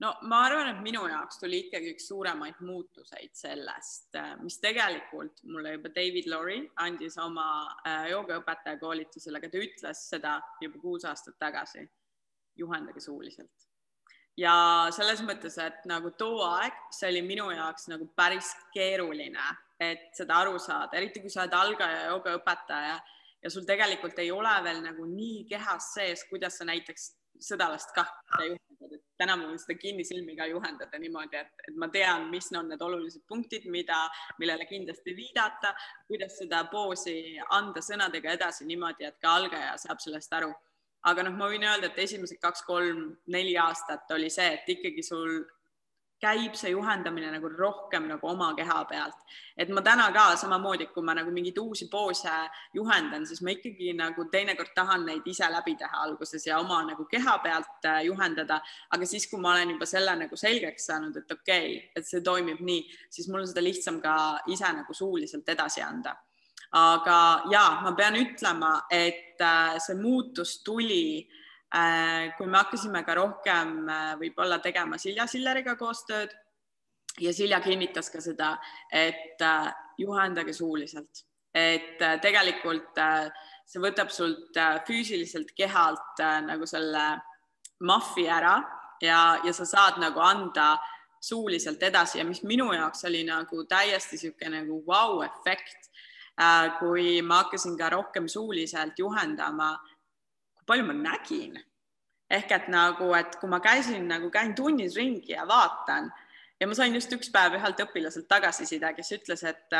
[0.00, 5.42] no ma arvan, et minu jaoks tuli ikkagi üks suuremaid muutuseid sellest, äh, mis tegelikult
[5.52, 7.46] mulle juba David Lori andis oma
[7.84, 11.88] äh, joogaõpetaja koolitusel, aga ta ütles seda juba kuus aastat tagasi.
[12.60, 13.68] juhendage suuliselt.
[14.36, 19.46] ja selles mõttes, et nagu too aeg, see oli minu jaoks nagu päris keeruline,
[19.80, 22.98] et seda aru saada, eriti kui sa oled algaja joogaõpetaja
[23.42, 28.46] ja sul tegelikult ei ole veel nagu nii kehas sees, kuidas sa näiteks sõdalast kahte
[28.50, 32.50] juhendad, et täna ma võin seda kinnisilmi ka juhendada niimoodi, et, et ma tean, mis
[32.56, 34.02] on need olulised punktid, mida,
[34.40, 35.72] millele kindlasti viidata,
[36.08, 40.52] kuidas seda poosi anda sõnadega edasi niimoodi, et ka algaja saab sellest aru.
[41.08, 45.38] aga noh, ma võin öelda, et esimesed kaks-kolm-neli aastat oli see, et ikkagi sul
[46.20, 49.16] käib see juhendamine nagu rohkem nagu oma keha pealt.
[49.56, 52.32] et ma täna ka samamoodi, kui ma nagu mingeid uusi poose
[52.74, 57.04] juhendan, siis ma ikkagi nagu teinekord tahan neid ise läbi teha alguses ja oma nagu
[57.04, 61.32] keha pealt äh, juhendada, aga siis, kui ma olen juba selle nagu selgeks saanud, et
[61.32, 65.48] okei okay,, et see toimib nii, siis mul on seda lihtsam ka ise nagu suuliselt
[65.48, 66.16] edasi anda
[66.76, 67.18] aga
[67.50, 71.39] ja ma pean ütlema, et äh, see muutus tuli äh,
[72.36, 76.32] kui me hakkasime ka rohkem äh, võib-olla tegema Silja Silleriga koostööd
[77.22, 78.56] ja Silja kinnitas ka seda,
[78.90, 82.98] et äh, juhendage suuliselt, et tegelikult
[83.68, 84.56] see võtab sult
[84.86, 87.02] füüsiliselt kehalt nagu selle
[87.84, 88.54] mahvi ära
[89.02, 90.76] ja, ja sa saad nagu anda
[91.20, 97.42] suuliselt edasi ja mis minu jaoks oli nagu täiesti niisugune nagu vau-efekt wow, kui ma
[97.42, 99.74] hakkasin ka rohkem suuliselt juhendama,
[100.70, 101.58] palju ma nägin
[102.30, 106.10] ehk et nagu, et kui ma käisin nagu käin tunnis ringi ja vaatan
[106.60, 109.76] ja ma sain just üks päev ühelt õpilaselt tagasiside, kes ütles, et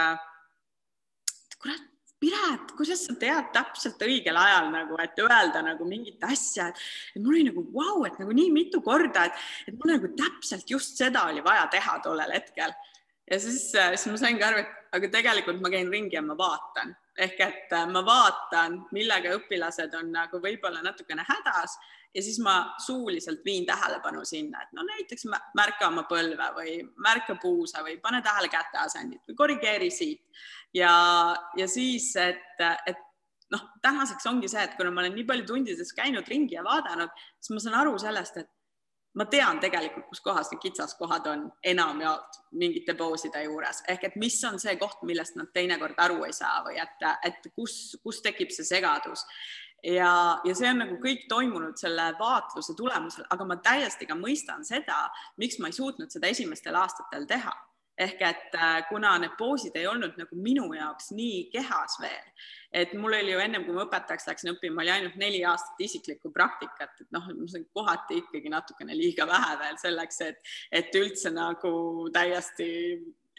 [1.60, 1.86] kurat,
[2.20, 7.32] Piret, kuidas sa tead täpselt õigel ajal nagu, et öelda nagu mingit asja, et mul
[7.32, 9.38] oli nagu vau wow,, et nagu nii mitu korda, et,
[9.70, 12.74] et mul nagu täpselt just seda oli vaja teha tollel hetkel.
[13.24, 16.92] ja siis, siis ma saingi aru, et aga tegelikult ma käin ringi ja ma vaatan
[17.18, 21.76] ehk et ma vaatan, millega õpilased on nagu võib-olla natukene hädas
[22.14, 25.26] ja siis ma suuliselt viin tähelepanu sinna, et no näiteks
[25.58, 30.24] märka oma põlve või märka puusa või pane tähele käteasendit või korrigeeri siit.
[30.74, 30.92] Ja,
[31.56, 32.98] ja siis, et, et
[33.50, 37.10] noh, tänaseks ongi see, et kuna ma olen nii palju tundides käinud ringi ja vaadanud,
[37.38, 38.50] siis ma saan aru sellest, et
[39.18, 44.36] ma tean tegelikult, kus kohas need kitsaskohad on enamjaolt mingite pooside juures ehk et mis
[44.46, 48.54] on see koht, millest nad teinekord aru ei saa või et, et kus, kus tekib
[48.54, 49.26] see segadus
[49.84, 54.64] ja, ja see on nagu kõik toimunud selle vaatluse tulemusel, aga ma täiesti ka mõistan
[54.66, 55.06] seda,
[55.40, 57.54] miks ma ei suutnud seda esimestel aastatel teha.
[58.00, 62.32] Ehk et äh, kuna need poosid ei olnud nagu minu jaoks nii kehas veel,
[62.72, 66.32] et mul oli ju ennem kui ma õpetajaks läksin õppima, oli ainult neli aastat isiklikku
[66.34, 71.32] praktikat, et noh, ma sain kohati ikkagi natukene liiga vähe veel selleks, et, et üldse
[71.34, 71.72] nagu
[72.14, 72.70] täiesti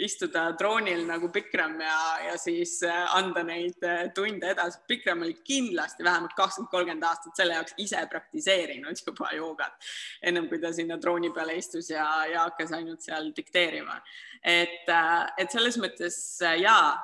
[0.05, 4.81] istuda droonil nagu Bikram ja, ja siis äh, anda neid äh, tunde edasi.
[4.89, 10.59] Bikram oli kindlasti vähemalt kakskümmend, kolmkümmend aastat selle jaoks ise praktiseerinud juba joogat, ennem kui
[10.61, 14.01] ta sinna drooni peale istus ja, ja hakkas ainult seal dikteerima.
[14.41, 16.15] et, äh, et selles mõttes
[16.61, 16.97] jaa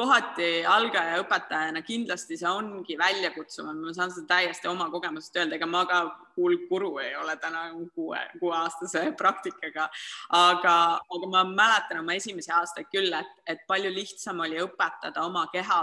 [0.00, 5.68] kohati algaja õpetajana kindlasti see ongi väljakutsuv, ma saan seda täiesti oma kogemusest öelda, ega
[5.68, 6.00] ma ka
[6.36, 9.90] kuulguru ei ole täna kuue, kuueaastase praktikaga,
[10.38, 10.74] aga,
[11.16, 15.80] aga ma mäletan oma esimesi aastaid küll, et, et palju lihtsam oli õpetada oma keha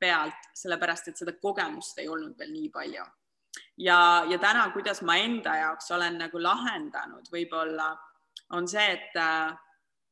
[0.00, 3.04] pealt, sellepärast et seda kogemust ei olnud veel nii palju.
[3.78, 3.98] ja,
[4.28, 7.94] ja täna, kuidas ma enda jaoks olen nagu lahendanud, võib-olla
[8.52, 9.16] on see, et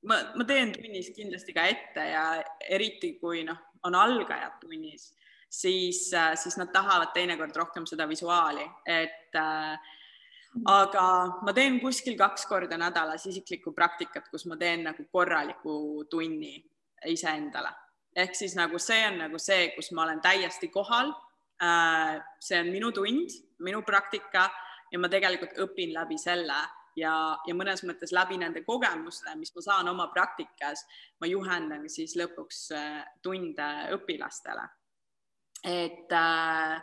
[0.09, 2.27] ma, ma teen tunnis kindlasti ka ette ja
[2.69, 5.11] eriti kui noh, on algajad tunnis,
[5.51, 9.93] siis, siis nad tahavad teinekord rohkem seda visuaali, et äh,
[10.69, 11.05] aga
[11.45, 16.59] ma teen kuskil kaks korda nädalas isiklikku praktikat, kus ma teen nagu korraliku tunni
[17.09, 17.73] iseendale.
[18.17, 21.15] ehk siis nagu see on nagu see, kus ma olen täiesti kohal
[21.63, 22.21] äh,.
[22.41, 24.51] see on minu tund, minu praktika
[24.93, 26.59] ja ma tegelikult õpin läbi selle
[26.97, 27.15] ja,
[27.47, 30.85] ja mõnes mõttes läbi nende kogemuste, mis ma saan oma praktikas,
[31.21, 34.69] ma juhendan siis lõpuks äh, tunde õpilastele.
[35.65, 36.83] et äh,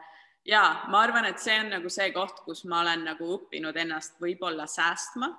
[0.50, 4.20] ja ma arvan, et see on nagu see koht, kus ma olen nagu õppinud ennast
[4.22, 5.32] võib-olla säästma.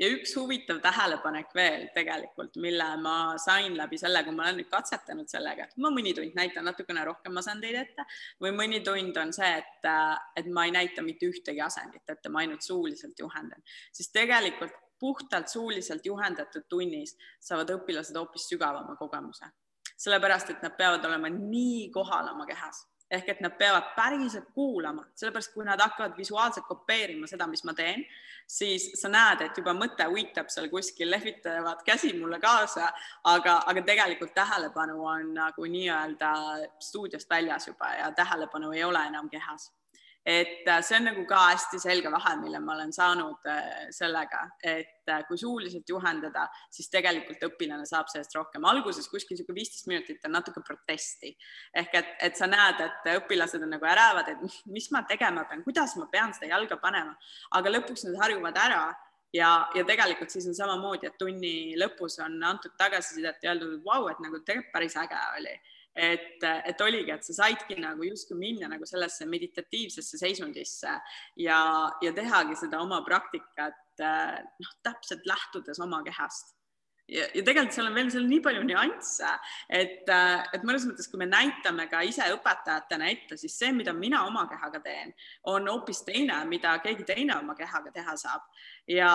[0.00, 4.70] Ja üks huvitav tähelepanek veel tegelikult, mille ma sain läbi selle, kui ma olen nüüd
[4.72, 8.06] katsetanud sellega, et ma mõni tund näitan natukene rohkem asendeid ette
[8.42, 9.88] või mõni tund on see, et,
[10.40, 15.52] et ma ei näita mitte ühtegi asendit ette, ma ainult suuliselt juhendan, siis tegelikult puhtalt
[15.52, 19.52] suuliselt juhendatud tunnis saavad õpilased hoopis sügavama kogemuse,
[19.92, 25.04] sellepärast et nad peavad olema nii kohal oma kehas ehk et nad peavad päriselt kuulama,
[25.14, 28.04] sellepärast kui nad hakkavad visuaalselt kopeerima seda, mis ma teen,
[28.48, 32.88] siis sa näed, et juba mõte uitab seal kuskil, lehvitavad käsi mulle kaasa,
[33.34, 36.32] aga, aga tegelikult tähelepanu on nagu nii-öelda
[36.80, 39.70] stuudiost väljas juba ja tähelepanu ei ole enam kehas
[40.24, 44.44] et äh, see on nagu ka hästi selge vahe, mille ma olen saanud äh, sellega,
[44.62, 48.64] et äh, kui suuliselt juhendada, siis tegelikult õpilane saab sellest rohkem.
[48.70, 51.34] alguses kuskil niisugune viisteist minutit on natuke protesti.
[51.74, 55.64] Ehk et, et sa näed, et õpilased on nagu ärevad, et mis ma tegema pean,
[55.66, 57.16] kuidas ma pean seda jalga panema,
[57.58, 58.84] aga lõpuks nad harjuvad ära
[59.34, 63.86] ja, ja tegelikult siis on samamoodi, et tunni lõpus on antud tagasisidet ja öeldud, et
[63.86, 65.58] vau, et nagu tegelikult päris äge oli
[65.94, 70.94] et, et oligi, et sa saidki nagu justkui minna nagu sellesse meditatiivsesse seisundisse
[71.36, 71.60] ja,
[72.02, 76.56] ja tehagi seda oma praktikat noh, täpselt lähtudes oma kehast.
[77.12, 79.28] Ja, ja tegelikult seal on veel seal nii palju nüansse,
[79.68, 84.22] et, et mõnes mõttes, kui me näitame ka ise õpetajatena ette, siis see, mida mina
[84.28, 85.10] oma kehaga teen,
[85.50, 88.46] on hoopis teine, mida keegi teine oma kehaga teha saab.
[88.88, 89.12] Ja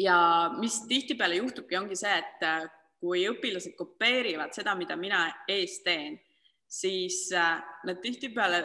[0.00, 0.18] ja
[0.58, 2.46] mis tihtipeale juhtubki, ongi see, et
[3.02, 6.20] kui õpilased kopeerivad seda, mida mina ees teen,
[6.70, 8.62] siis äh, nad tihtipeale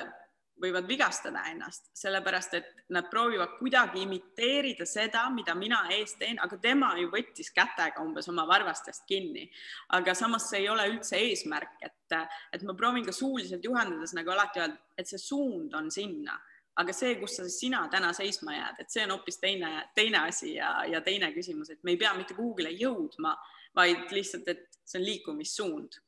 [0.61, 6.57] võivad vigastada ennast, sellepärast et nad proovivad kuidagi imiteerida seda, mida mina ees teen, aga
[6.61, 9.47] tema ju võttis kätega umbes oma varvastest kinni.
[9.93, 12.17] aga samas see ei ole üldse eesmärk, et,
[12.53, 16.39] et ma proovin ka suuliselt juhendades nagu alati öelda, et see suund on sinna,
[16.77, 20.55] aga see, kus sa sina täna seisma jääd, et see on hoopis teine, teine asi
[20.55, 23.35] ja, ja teine küsimus, et me ei pea mitte kuhugile jõudma,
[23.75, 25.99] vaid lihtsalt, et see on liikumissuund.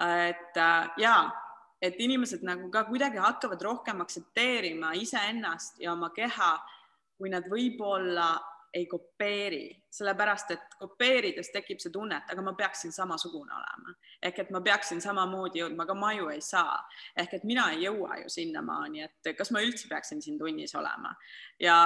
[0.00, 1.16] et äh, ja,
[1.80, 6.52] et inimesed nagu ka kuidagi hakkavad rohkem aktsepteerima iseennast ja oma keha,
[7.16, 8.34] kui nad võib-olla
[8.76, 13.94] ei kopeeri, sellepärast et kopeerides tekib see tunne, et aga ma peaksin samasugune olema.
[14.28, 16.76] Ehk et ma peaksin samamoodi jõudma, aga ma ju ei saa.
[17.16, 21.14] Ehk et mina ei jõua ju sinnamaani, et kas ma üldse peaksin siin tunnis olema.
[21.62, 21.78] Ja,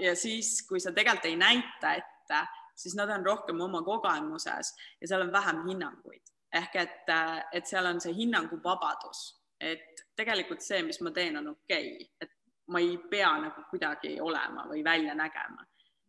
[0.00, 2.40] ja siis, kui sa tegelikult ei näita ette,
[2.74, 7.12] siis nad on rohkem oma kogemuses ja seal on vähem hinnanguid ehk et,
[7.52, 9.20] et seal on see hinnanguvabadus,
[9.60, 12.30] et tegelikult see, mis ma teen, on okei okay., et
[12.70, 15.66] ma ei pea nagu kuidagi olema või välja nägema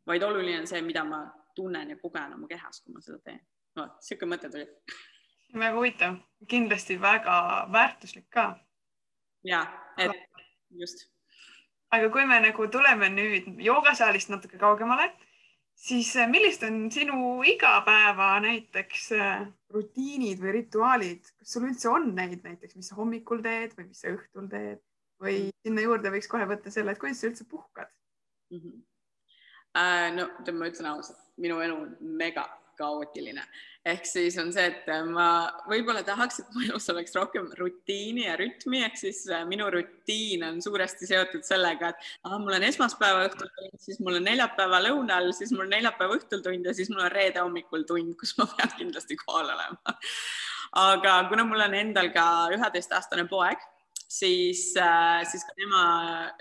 [0.08, 1.26] vaid oluline on see, mida ma
[1.56, 3.42] tunnen ja kogen oma kehas, kui ma seda teen.
[3.76, 4.68] no sihuke mõte tuli.
[5.54, 6.18] väga huvitav,
[6.50, 7.36] kindlasti väga
[7.72, 8.48] väärtuslik ka.
[9.44, 9.66] ja,
[9.98, 10.12] et
[10.70, 11.08] just.
[11.92, 15.12] aga kui me nagu tuleme nüüd joogasaalist natuke kaugemale,
[15.76, 22.12] siis eh, millised on sinu igapäeva näiteks eh, rutiinid või rituaalid, kas sul üldse on
[22.18, 24.82] neid näiteks, mis sa hommikul teed või mis sa õhtul teed
[25.22, 25.56] või mm.
[25.68, 27.90] sinna juurde võiks kohe võtta selle, et kuidas sa üldse puhkad
[28.52, 28.60] mm?
[28.60, 28.84] -hmm
[29.76, 30.12] äh,?
[30.16, 33.44] no ma ütlen ausalt, minu elu on mega kaootiline,
[33.86, 35.28] ehk siis on see, et ma
[35.70, 40.46] võib-olla tahaks, et mu elus oleks rohkem rutiini ja rütmi, ehk siis äh, minu rutiin
[40.48, 44.82] on suuresti seotud sellega, et ah, mul on esmaspäeva õhtul tund, siis mul on neljapäeva
[44.88, 48.36] lõunal, siis mul on neljapäeva õhtul tund ja siis mul on reede hommikul tund, kus
[48.40, 49.96] ma pean kindlasti kohal olema.
[50.86, 53.62] aga kuna mul on endal ka üheteistaastane poeg
[54.08, 55.84] siis, äh, siis ka tema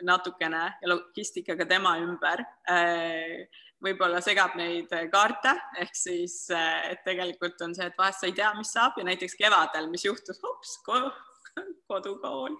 [0.02, 3.46] natukene ja logistikaga tema ümber äh,
[3.84, 8.36] võib-olla segab neid kaarte, ehk siis, äh, et tegelikult on see, et vahest sa ei
[8.36, 10.76] tea, mis saab ja näiteks kevadel, mis juhtus, hops,
[11.90, 12.56] kodukool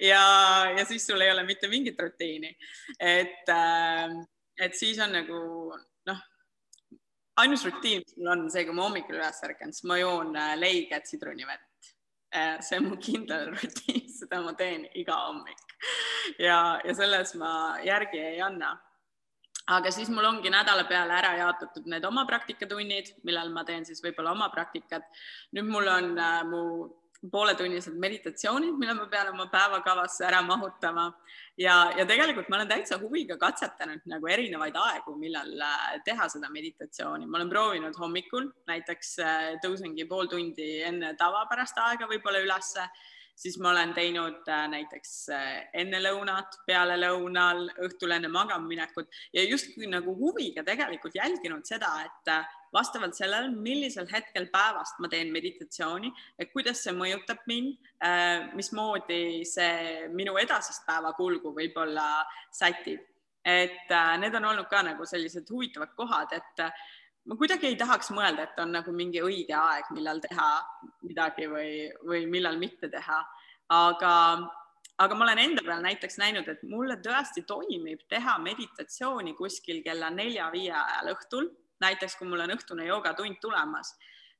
[0.00, 0.24] ja,
[0.72, 2.54] ja siis sul ei ole mitte mingit rutiini.
[2.96, 3.50] et,
[4.56, 5.40] et siis on nagu
[6.08, 6.22] noh,
[7.42, 11.10] ainus rutiin, mis mul on see, kui ma hommikul üles ärkan, siis ma joon leiget
[11.10, 11.68] sidrunivett
[12.34, 15.58] Äh, see on mu kindel rutiin, seda ma teen iga hommik
[16.38, 18.76] ja, ja selles ma järgi ei anna.
[19.76, 24.02] Aga siis mul ongi nädala peale ära jaotatud need oma praktikatunnid, millal ma teen siis
[24.04, 25.06] võib-olla oma praktikat.
[25.56, 26.64] nüüd mul on äh, mu
[27.30, 31.10] pooletunnised meditatsioonid, mille ma pean oma päevakavasse ära mahutama
[31.60, 36.48] ja, ja tegelikult ma olen täitsa huviga katsetanud nagu erinevaid aegu, millal äh, teha seda
[36.52, 37.28] meditatsiooni.
[37.28, 42.88] ma olen proovinud hommikul, näiteks äh, tõusengi pool tundi enne tavapärast aega võib-olla ülesse,
[43.40, 45.14] siis ma olen teinud äh, näiteks
[45.80, 52.34] enne lõunat, peale lõunal, õhtul enne magamaminekut ja justkui nagu huviga tegelikult jälginud seda, et
[52.72, 59.42] vastavalt sellele, millisel hetkel päevast ma teen meditatsiooni, et kuidas see mõjutab mind, äh, mismoodi
[59.48, 62.08] see minu edasist päevakulgu võib-olla
[62.50, 63.06] sätib.
[63.40, 66.72] et äh, need on olnud ka nagu sellised huvitavad kohad, et äh,
[67.30, 70.48] ma kuidagi ei tahaks mõelda, et on nagu mingi õige aeg, millal teha
[71.06, 71.74] midagi või,
[72.06, 73.20] või millal mitte teha,
[73.70, 74.14] aga
[75.00, 80.10] aga ma olen enda peal näiteks näinud, et mulle tõesti toimib teha meditatsiooni kuskil kella
[80.12, 81.46] nelja-viie ajal õhtul.
[81.80, 83.94] Näiteks kui mul on õhtune joogatund tulemas,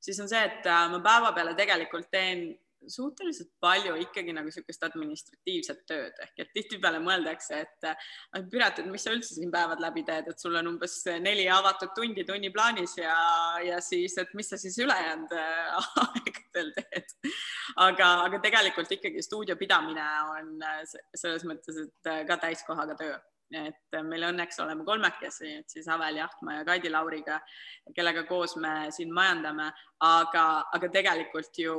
[0.04, 2.50] siis on see, et äh, ma päeva peale tegelikult teen
[2.88, 6.16] suhteliselt palju ikkagi nagu niisugust administratiivset tööd.
[6.24, 8.10] Ehk et tihtipeale mõeldakse, et äh,
[8.50, 11.92] Piret, et mis sa üldse siin päevad läbi teed, et sul on umbes neli avatud
[11.96, 13.16] tundi tunni plaanis ja,
[13.66, 17.16] ja siis, et mis sa siis ülejäänud äh, aegadel teed.
[17.88, 20.56] aga, aga tegelikult ikkagi stuudio pidamine on
[21.14, 23.18] selles mõttes, et ka täiskohaga töö.
[23.50, 27.40] Et meil õnneks oleme kolmekesi, et siis Avel Jahtma ja Kaidi Lauriga,
[27.96, 31.74] kellega koos me siin majandame, aga, aga tegelikult ju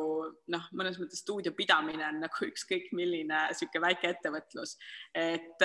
[0.54, 4.76] noh, mõnes mõttes stuudio pidamine on nagu ükskõik milline niisugune väike ettevõtlus,
[5.18, 5.64] et,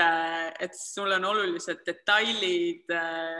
[0.64, 2.88] et sul on olulised detailid,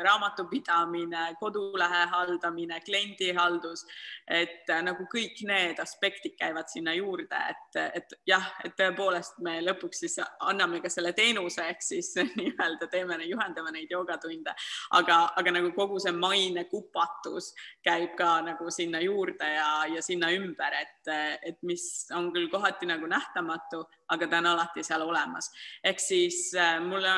[0.05, 3.87] raamatupidamine, kodulehe haldamine, kliendihaldus,
[4.29, 10.05] et nagu kõik need aspektid käivad sinna juurde, et, et jah, et tõepoolest me lõpuks
[10.05, 14.53] siis anname ka selle teenuse ehk siis nii-öelda teeme, juhendame neid joogatunde,
[15.01, 17.55] aga, aga nagu kogu see maine kupatus
[17.87, 21.11] käib ka nagu sinna juurde ja, ja sinna ümber, et,
[21.43, 23.83] et mis on küll kohati nagu nähtamatu,
[24.13, 25.51] aga ta on alati seal olemas.
[25.85, 27.13] ehk siis äh, mulle,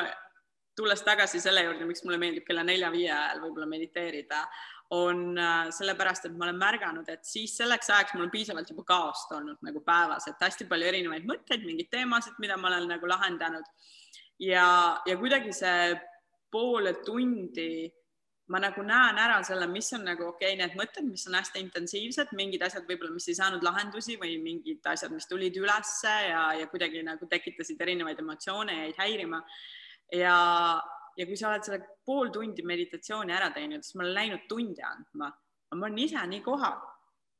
[0.76, 4.44] tulles tagasi selle juurde, miks mulle meeldib kella nelja-viie ajal võib-olla mediteerida,
[4.90, 8.86] on äh, sellepärast, et ma olen märganud, et siis selleks ajaks mul on piisavalt juba
[8.88, 13.10] kaost olnud nagu päevas, et hästi palju erinevaid mõtteid, mingeid teemasid, mida ma olen nagu
[13.10, 13.66] lahendanud
[14.38, 15.92] ja, ja kuidagi see
[16.50, 17.88] poole tundi
[18.48, 21.60] ma nagu näen ära selle, mis on nagu okei okay,, need mõtted, mis on hästi
[21.60, 26.44] intensiivsed, mingid asjad võib-olla, mis ei saanud lahendusi või mingid asjad, mis tulid ülesse ja,
[26.56, 29.42] ja kuidagi nagu tekitasid erinevaid emotsioone, jäid häirima.
[30.16, 30.36] ja,
[31.18, 34.86] ja kui sa oled selle pool tundi meditatsiooni ära teinud, siis ma olen läinud tunde
[34.86, 35.32] andma,
[35.74, 36.78] ma olen ise nii kohal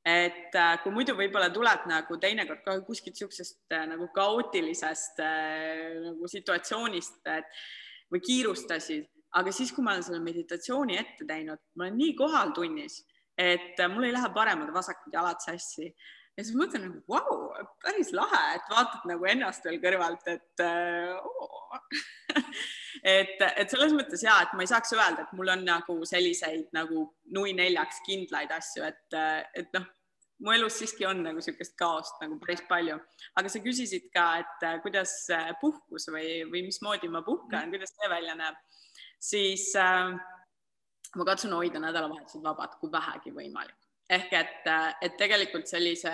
[0.09, 5.99] et äh, kui muidu võib-olla tuleb nagu teinekord ka kuskilt niisugusest äh, nagu kaootilisest äh,
[6.05, 7.61] nagu situatsioonist, et
[8.13, 12.55] või kiirustasid aga siis, kui ma olen selle meditatsiooni ette teinud, ma olen nii kohal
[12.57, 13.03] tunnis,
[13.39, 15.91] et mul ei lähe paremad-vasakud jalad sassi.
[16.39, 20.62] Ja siis mõtlen nagu vau wow,, päris lahe, et vaatad nagu ennast veel kõrvalt, et
[21.18, 21.74] oh.
[23.03, 26.70] et, et selles mõttes ja, et ma ei saaks öelda, et mul on nagu selliseid
[26.76, 29.18] nagu nui neljaks kindlaid asju, et,
[29.59, 29.89] et noh,
[30.47, 33.01] mu elus siiski on nagu niisugust kaost nagu päris palju,
[33.41, 35.14] aga sa küsisid ka, et kuidas
[35.62, 38.59] puhkus või, või mismoodi ma puhkan, kuidas see välja näeb
[39.21, 40.14] siis äh,
[41.16, 43.77] ma katsun hoida nädalavahetused vabad, kui vähegi võimalik.
[44.09, 46.12] ehk et, äh, et tegelikult sellise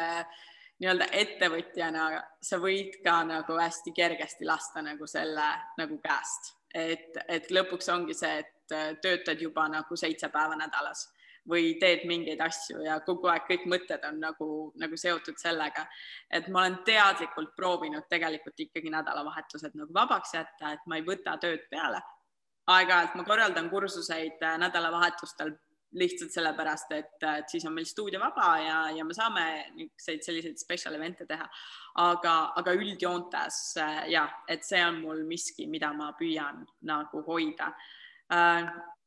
[0.82, 2.06] nii-öelda ettevõtjana
[2.42, 5.46] sa võid ka nagu hästi kergesti lasta nagu selle
[5.78, 11.06] nagu käest, et, et lõpuks ongi see, et äh, töötad juba nagu seitse päeva nädalas
[11.48, 14.48] või teed mingeid asju ja kogu aeg kõik mõtted on nagu,
[14.80, 15.84] nagu seotud sellega,
[16.32, 21.36] et ma olen teadlikult proovinud tegelikult ikkagi nädalavahetused nagu vabaks jätta, et ma ei võta
[21.42, 22.00] tööd peale
[22.66, 25.52] aeg-ajalt ma korraldan kursuseid äh, nädalavahetustel
[25.94, 29.44] lihtsalt sellepärast, et, äh, et siis on meil stuudio vaba ja, ja me saame
[29.76, 31.48] niisuguseid selliseid special event'e teha.
[32.02, 37.72] aga, aga üldjoontes äh, jah, et see on mul miski, mida ma püüan nagu hoida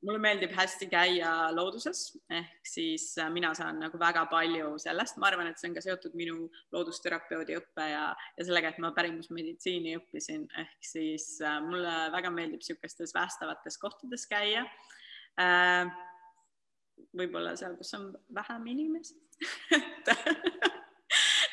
[0.06, 5.32] mulle meeldib hästi käia looduses, ehk siis äh, mina saan nagu väga palju sellest, ma
[5.32, 8.04] arvan, et see on ka seotud minu loodusterapeudi õppe ja,
[8.38, 14.28] ja sellega, et ma pärimusmeditsiini õppisin, ehk siis äh, mulle väga meeldib niisugustes päästavates kohtades
[14.30, 14.66] käia.
[15.41, 15.89] Äh,.
[17.18, 19.18] võib-olla seal, kus on vähem inimesi.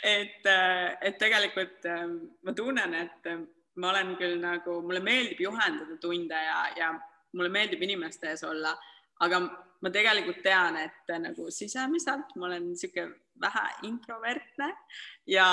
[0.04, 0.46] Et, et,
[1.00, 1.86] et tegelikult
[2.44, 3.28] ma tunnen, et
[3.80, 6.90] ma olen küll nagu, mulle meeldib juhendada tunde ja, ja
[7.34, 8.72] mulle meeldib inimeste ees olla,
[9.24, 9.40] aga
[9.84, 14.68] ma tegelikult tean, et nagu sisemiselt ma olen niisugune vähe introvertne
[15.26, 15.48] ja,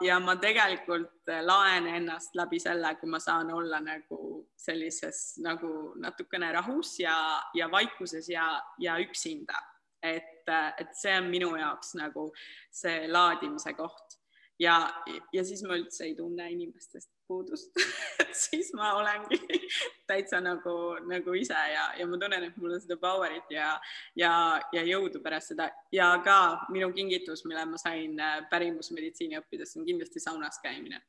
[0.00, 4.20] ja ma tegelikult laen ennast läbi selle, kui ma saan olla nagu
[4.56, 7.16] sellises nagu natukene rahus ja,
[7.54, 9.60] ja vaikuses ja, ja üksinda.
[10.02, 12.28] et, et see on minu jaoks nagu
[12.70, 14.15] see laadimise koht
[14.58, 17.72] ja, ja siis ma üldse ei tunne inimestest puudust.
[18.36, 19.38] Siis ma olengi
[20.08, 20.74] täitsa nagu,
[21.08, 23.70] nagu ise ja, ja ma tunnen, et mul on seda power'it ja,
[24.16, 24.32] ja,
[24.72, 25.70] ja jõudu pärast seda.
[25.92, 31.02] Ja ka minu kingitus, mille ma sain äh, pärimusmeditsiini õppides, on kindlasti saunas käimine.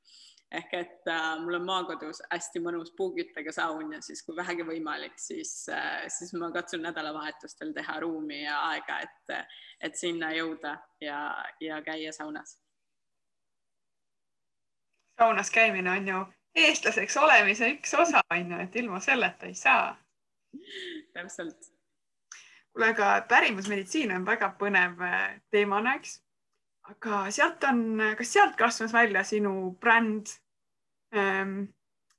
[0.48, 5.18] ehk et äh, mul on maakodus hästi mõnus puuküttega saun ja siis, kui vähegi võimalik,
[5.20, 9.52] siis äh,, siis ma katsun nädalavahetustel teha ruumi ja aega, et,
[9.84, 11.20] et sinna jõuda ja,
[11.60, 12.56] ja käia saunas
[15.20, 16.26] saunas käimine on ju
[16.58, 19.98] eestlaseks olemise üks osa, on ju, et ilma selleta ei saa.
[21.14, 21.74] täpselt.
[22.74, 26.20] kuule, aga pärimusmeditsiin on väga põnev äh, teemana, eks.
[26.94, 27.84] aga sealt on,
[28.18, 30.34] kas sealt kasvas välja sinu bränd
[31.16, 31.64] ähm,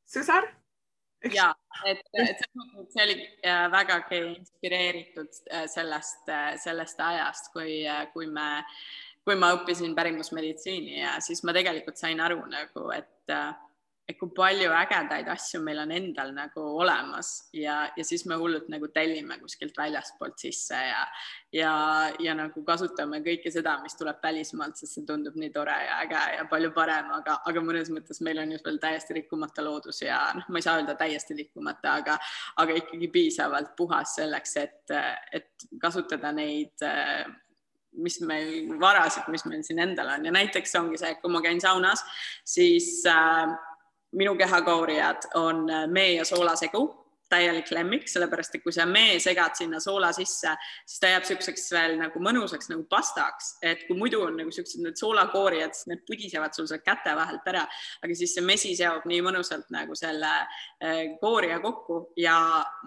[0.09, 0.47] Sõsar?
[1.35, 1.51] ja,
[1.85, 2.45] et, et
[2.93, 6.31] see oli äh, vägagi inspireeritud äh, sellest,
[6.63, 7.83] sellest ajast, kui,
[8.13, 8.49] kui me
[9.29, 13.33] kui ma õppisin pärimusmeditsiini ja siis ma tegelikult sain aru nagu, et,
[14.09, 18.71] et kui palju ägedaid asju meil on endal nagu olemas ja, ja siis me hullult
[18.73, 21.03] nagu tellime kuskilt väljaspoolt sisse ja,
[21.53, 21.73] ja,
[22.25, 26.23] ja nagu kasutame kõike seda, mis tuleb välismaalt, sest see tundub nii tore ja äge
[26.39, 30.23] ja palju parem, aga, aga mõnes mõttes meil on just veel täiesti rikkumata loodus ja
[30.39, 32.17] noh, ma ei saa öelda täiesti rikkumata, aga,
[32.65, 34.97] aga ikkagi piisavalt puhas selleks, et,
[35.37, 36.89] et kasutada neid
[37.97, 40.25] mis meil varasid, mis meil siin endal on.
[40.29, 42.05] Ja näiteks ongi see, et kui ma käin saunas,
[42.45, 43.49] siis äh,
[44.13, 46.87] minu kehakoorijad on äh, mee ja soolasegu
[47.29, 50.55] täielik lemmik, sellepärast et kui sa mee segad sinna soola sisse,
[50.87, 54.83] siis ta jääb niisuguseks veel nagu mõnusaks nagu pastaks, et kui muidu on nagu niisugused
[54.85, 57.65] need soolakoorijad, siis need pudisevad sul seal käte vahelt ära,
[58.03, 62.39] aga siis see mesi seob nii mõnusalt nagu selle äh, koorija kokku ja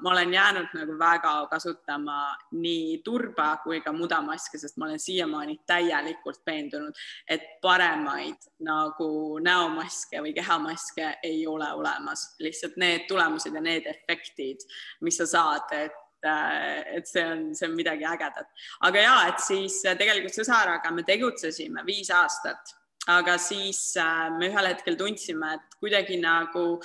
[0.02, 2.20] ma olen jäänud nagu väga kasutama
[2.58, 6.98] nii turba kui ka mudamaske, sest ma olen siiamaani täielikult veendunud,
[7.30, 14.31] et paremaid nagu näomaske või kehamaske ei ole olemas, lihtsalt need tulemused ja need efektid
[14.32, 14.66] efektid,
[15.02, 15.92] mis sa saad, et
[16.26, 18.48] äh, et see on, see on midagi ägedat.
[18.82, 22.76] aga ja, et siis äh, tegelikult sõsaraga me tegutsesime viis aastat,
[23.08, 26.82] aga siis äh, me ühel hetkel tundsime, et kuidagi nagu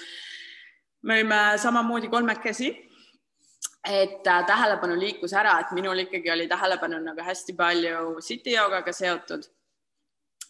[1.02, 2.72] me olime samamoodi kolmekesi
[3.86, 9.46] et tähelepanu liikus ära, et minul ikkagi oli tähelepanu nagu hästi palju city joogaga seotud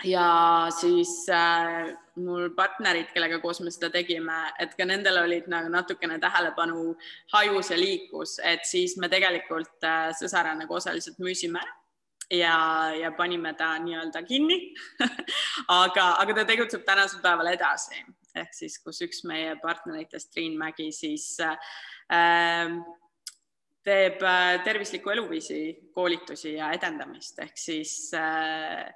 [0.04, 5.70] ja siis äh, mul partnerid, kellega koos me seda tegime, et ka nendel olid nagu
[5.72, 6.92] natukene tähelepanu
[7.32, 11.62] hajus ja liikus, et siis me tegelikult äh, sõsara nagu osaliselt müüsime
[12.30, 12.58] ja,
[12.96, 14.60] ja panime ta nii-öelda kinni.
[15.72, 18.04] Aga, aga ta tegutseb tänasel päeval edasi.
[18.36, 21.56] Ehk siis, kus üks meie partneritest, Triin Mägi, siis äh,
[23.86, 25.62] teeb äh, tervisliku eluviisi
[25.96, 27.40] koolitusi ja edendamist.
[27.42, 28.92] Ehk siis Äh,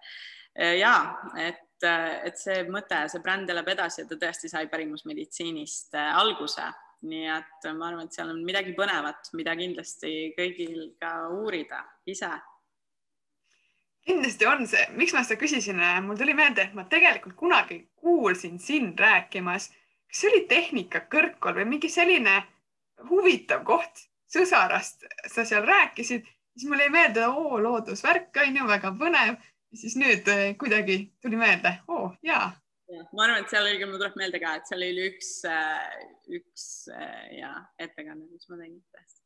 [0.61, 0.95] ja
[1.41, 6.13] et, äh, et see mõte, see bränd elab edasi ja ta tõesti sai pärimusmeditsiinist äh,
[6.21, 6.67] alguse,
[7.09, 11.81] nii et ma arvan, et seal on midagi põnevat, mida kindlasti kõigil ka uurida
[12.11, 12.31] ise.
[14.05, 18.59] Kindlasti on see, miks ma seda küsisin, mul tuli meelde, et ma tegelikult kunagi kuulsin
[18.61, 19.69] sind rääkimas,
[20.09, 22.41] kas see oli tehnika kõrgkool või mingi selline
[23.09, 24.07] huvitav koht?
[24.31, 29.41] Sõsarast, sa seal rääkisid, siis mul jäi meelde, oo loodusvärk on ju väga põnev
[29.75, 32.51] siis nüüd äh, kuidagi tuli meelde, oo oh, jaa.
[33.15, 36.01] ma arvan, et seal oli, mul tuleb meelde ka, et seal oli üks, äh,
[36.39, 36.65] üks
[36.95, 39.19] äh, ja ettekanne, mis ma tegin tõesti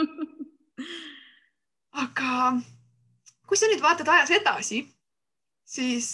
[2.04, 2.32] aga
[3.48, 4.84] kui sa nüüd vaatad ajas edasi,
[5.66, 6.12] siis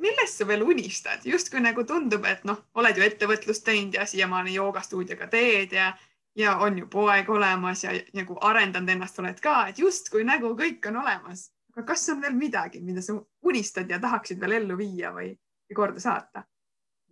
[0.00, 4.56] millest sa veel unistad, justkui nagu tundub, et noh, oled ju ettevõtlust teinud ja siiamaani
[4.56, 5.90] joogastuudioga teed ja,
[6.38, 10.88] ja on ju poeg olemas ja nagu arendanud ennast oled ka, et justkui nagu kõik
[10.90, 11.48] on olemas
[11.78, 13.14] aga kas on veel midagi, mida sa
[13.46, 15.30] unistad ja tahaksid veel ellu viia või,
[15.74, 16.42] korda saata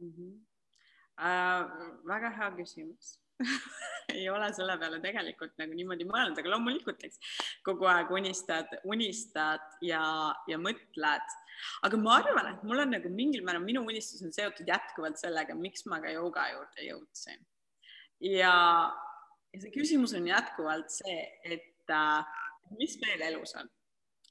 [0.00, 0.10] mm?
[0.10, 0.34] -hmm.
[1.16, 1.62] Äh,
[2.04, 3.14] väga hea küsimus
[4.18, 9.64] ei ole selle peale tegelikult nagu niimoodi mõelnud, aga loomulikult, eks kogu aeg unistad, unistad
[9.84, 10.02] ja,
[10.48, 11.34] ja mõtled.
[11.88, 15.54] aga ma arvan, et mul on nagu mingil määral, minu unistus on seotud jätkuvalt sellega,
[15.54, 17.40] miks ma ka jooga juurde jõudsin.
[18.20, 18.56] ja,
[19.52, 22.36] ja see küsimus on jätkuvalt see, et äh,
[22.76, 23.72] mis veel elus on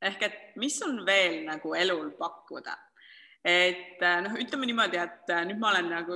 [0.02, 2.78] ehk et mis on veel nagu elul pakkuda.
[3.46, 6.16] et äh, noh, ütleme niimoodi, et äh, nüüd ma olen nagu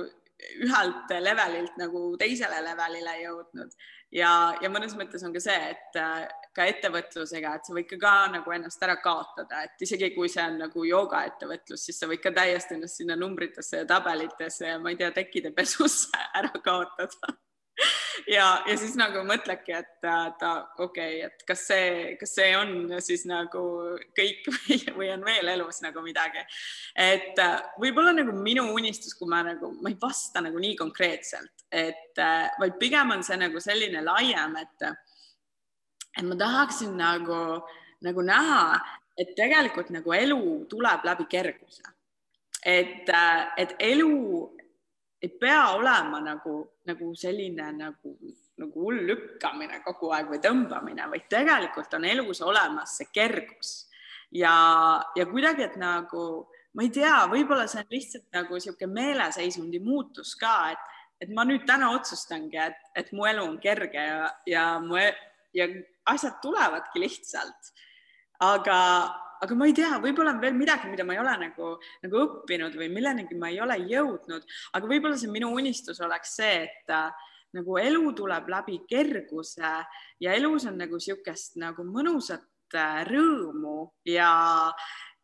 [0.64, 3.74] ühelt levelilt nagu teisele levelile jõudnud.
[4.10, 6.24] Ja, ja mõnes mõttes on ka see, et äh,
[6.56, 10.42] ka ettevõtlusega, et sa võid ka, ka nagu ennast ära kaotada, et isegi kui see
[10.42, 14.90] on nagu joogaettevõtlus, siis sa võid ka täiesti ennast sinna numbritesse ja tabelitesse ja ma
[14.90, 17.36] ei tea, tekkide pesusse ära kaotada
[18.28, 22.72] ja, ja siis nagu mõtledki, et ta okei okay,, et kas see, kas see on
[23.04, 23.62] siis nagu
[24.16, 26.42] kõik või, või on veel elus nagu midagi.
[26.96, 31.66] et äh, võib-olla nagu minu unistus, kui ma nagu, ma ei vasta nagu nii konkreetselt,
[31.70, 34.88] et äh, vaid pigem on see nagu selline laiem, et,
[36.18, 37.40] et ma tahaksin nagu,
[38.04, 38.64] nagu näha,
[39.20, 41.82] et tegelikult nagu elu tuleb läbi kerguse.
[42.60, 44.59] et, äh, et elu
[45.20, 46.54] ei pea olema nagu,
[46.88, 48.14] nagu selline nagu,
[48.60, 53.74] nagu hull lükkamine kogu aeg või tõmbamine, vaid tegelikult on elus olemas see kergus
[54.32, 54.54] ja,
[55.16, 56.24] ja kuidagi, et nagu
[56.76, 61.44] ma ei tea, võib-olla see on lihtsalt nagu niisugune meeleseisundi muutus ka, et, et ma
[61.48, 65.16] nüüd täna otsustangi, et, et mu elu on kerge ja, ja mu e-,
[65.56, 65.66] ja
[66.10, 67.74] asjad tulevadki lihtsalt.
[68.40, 68.78] aga,
[69.40, 71.72] aga ma ei tea, võib-olla on veel midagi, mida ma ei ole nagu,
[72.04, 76.64] nagu õppinud või millenegi ma ei ole jõudnud, aga võib-olla see minu unistus oleks see,
[76.68, 79.72] et äh, nagu elu tuleb läbi kerguse
[80.22, 84.34] ja elus on nagu niisugust nagu mõnusat äh, rõõmu ja,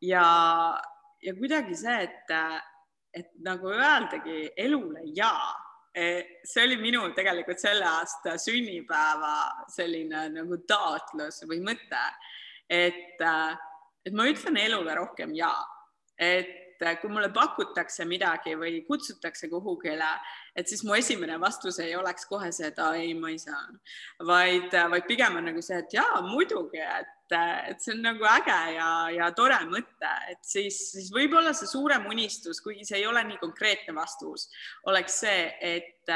[0.03, 0.25] ja,
[1.23, 2.59] ja kuidagi see, et, äh,
[3.15, 5.55] et nagu öeldagi elule jaa.
[5.97, 12.03] E, see oli minu tegelikult selle aasta sünnipäeva selline nagu taotlus või mõte,
[12.69, 13.57] et äh,
[14.07, 15.51] et ma ütlen elule rohkem ja,
[16.17, 20.09] et äh, kui mulle pakutakse midagi või kutsutakse kuhugile,
[20.57, 23.61] et siis mu esimene vastus ei oleks kohe see, et ei, ma ei saa,
[24.29, 28.05] vaid, äh, vaid pigem on nagu see, et jaa, muidugi, et, äh, et see on
[28.07, 33.01] nagu äge ja, ja tore mõte, et siis, siis võib-olla see suurem unistus, kuigi see
[33.03, 34.47] ei ole nii konkreetne vastus,
[34.87, 36.15] oleks see, et,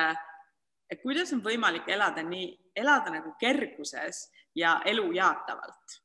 [0.91, 6.00] et kuidas on võimalik elada nii, elada nagu kerguses ja elu jaatavalt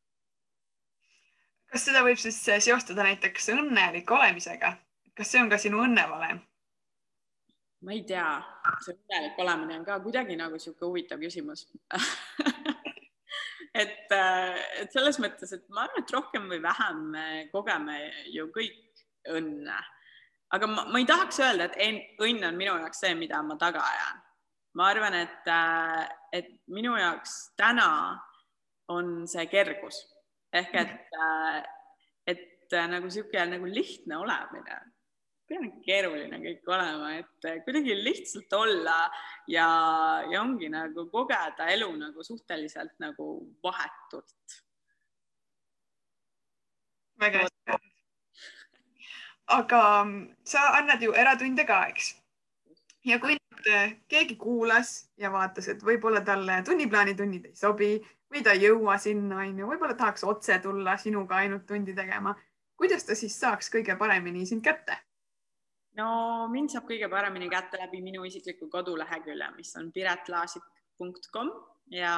[1.72, 4.76] kas seda võib siis eh, seostada näiteks õnnelik olemisega?
[5.16, 6.42] kas see on ka sinu õnnevalem?
[7.86, 8.28] ma ei tea,
[8.84, 11.68] see õnnelik olemine on ka kuidagi nagu niisugune huvitav küsimus
[13.76, 18.00] et, eh, et selles mõttes, et ma arvan, et rohkem või vähem me kogeme
[18.34, 19.04] ju kõik
[19.36, 19.80] õnne.
[20.56, 23.84] aga ma, ma ei tahaks öelda, et õnn on minu jaoks see, mida ma taga
[23.84, 24.22] ajan.
[24.80, 26.04] ma arvan, et, eh,
[26.40, 27.90] et minu jaoks täna
[28.92, 30.04] on see kergus
[30.56, 31.62] ehk et, äh,
[32.34, 34.78] et äh, nagu niisugune nagu lihtne olemine
[35.46, 38.96] peab keeruline kõik olema, et kuidagi lihtsalt olla
[39.52, 39.68] ja,
[40.32, 43.28] ja ongi nagu kogeda elu nagu suhteliselt nagu
[43.64, 44.62] vahetult.
[47.22, 47.78] väga hästi
[49.48, 49.82] aga
[50.44, 52.16] sa annad ju eratunde ka, eks?
[53.06, 57.92] ja kui nüüd keegi kuulas ja vaatas, et võib-olla talle tunniplaanitunnid ei sobi
[58.32, 62.36] või ta ei jõua sinna, onju, võib-olla tahaks otse tulla sinuga ainult tundi tegema.
[62.76, 64.98] Kuidas ta siis saaks kõige paremini sind kätte?
[66.00, 66.08] no
[66.52, 71.52] mind saab kõige paremini kätte läbi minu isikliku kodulehekülje, mis on piretlaasik.com
[71.94, 72.16] ja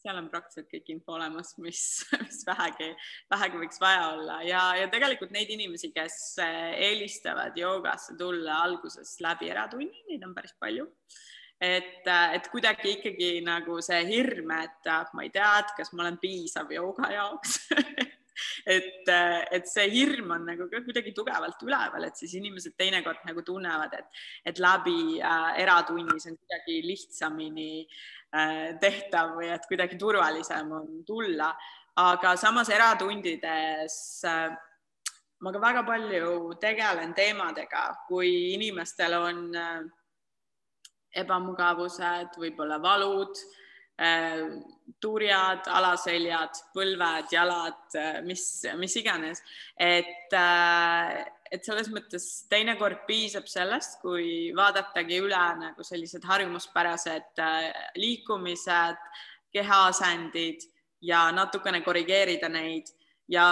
[0.00, 1.82] seal on praktiliselt kõik info olemas, mis,
[2.22, 2.92] mis vähegi,
[3.32, 4.38] vähegi võiks vaja olla.
[4.46, 10.56] Ja, ja tegelikult neid inimesi, kes eelistavad joogasse tulla alguses läbi eratunni, neid on päris
[10.62, 10.88] palju
[11.60, 16.16] et, et kuidagi ikkagi nagu see hirm, et ma ei tea, et kas ma olen
[16.22, 17.60] piisav jooga jaoks.
[18.64, 19.08] Et,
[19.52, 23.92] et see hirm on nagu ka kuidagi tugevalt üleval, et siis inimesed teinekord nagu tunnevad,
[23.98, 31.02] et, et läbi äh, eratunnis on kuidagi lihtsamini äh, tehtav või et kuidagi turvalisem on
[31.04, 31.50] tulla,
[32.00, 34.56] aga samas eratundides äh,
[35.40, 39.80] ma ka väga palju tegelen teemadega, kui inimestel on äh,
[41.16, 43.38] ebamugavused, võib-olla valud
[44.00, 44.46] Äh,
[45.00, 48.44] turjad, alaseljad, põlved, jalad, äh, mis,
[48.80, 49.42] mis iganes,
[49.76, 51.18] et, äh,
[51.52, 57.44] et selles mõttes teinekord piisab sellest, kui vaadatagi üle nagu sellised harjumuspärased
[58.00, 59.04] liikumised,
[59.52, 60.64] kehaasendid
[61.04, 62.88] ja natukene korrigeerida neid
[63.28, 63.50] ja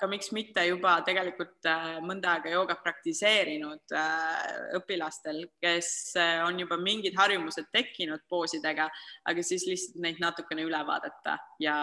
[0.00, 4.46] ka miks mitte juba tegelikult äh, mõnda aega joogat praktiseerinud äh,
[4.78, 5.90] õpilastel, kes
[6.20, 8.88] äh, on juba mingid harjumused tekkinud poosidega,
[9.28, 11.78] aga siis lihtsalt neid natukene üle vaadata ja,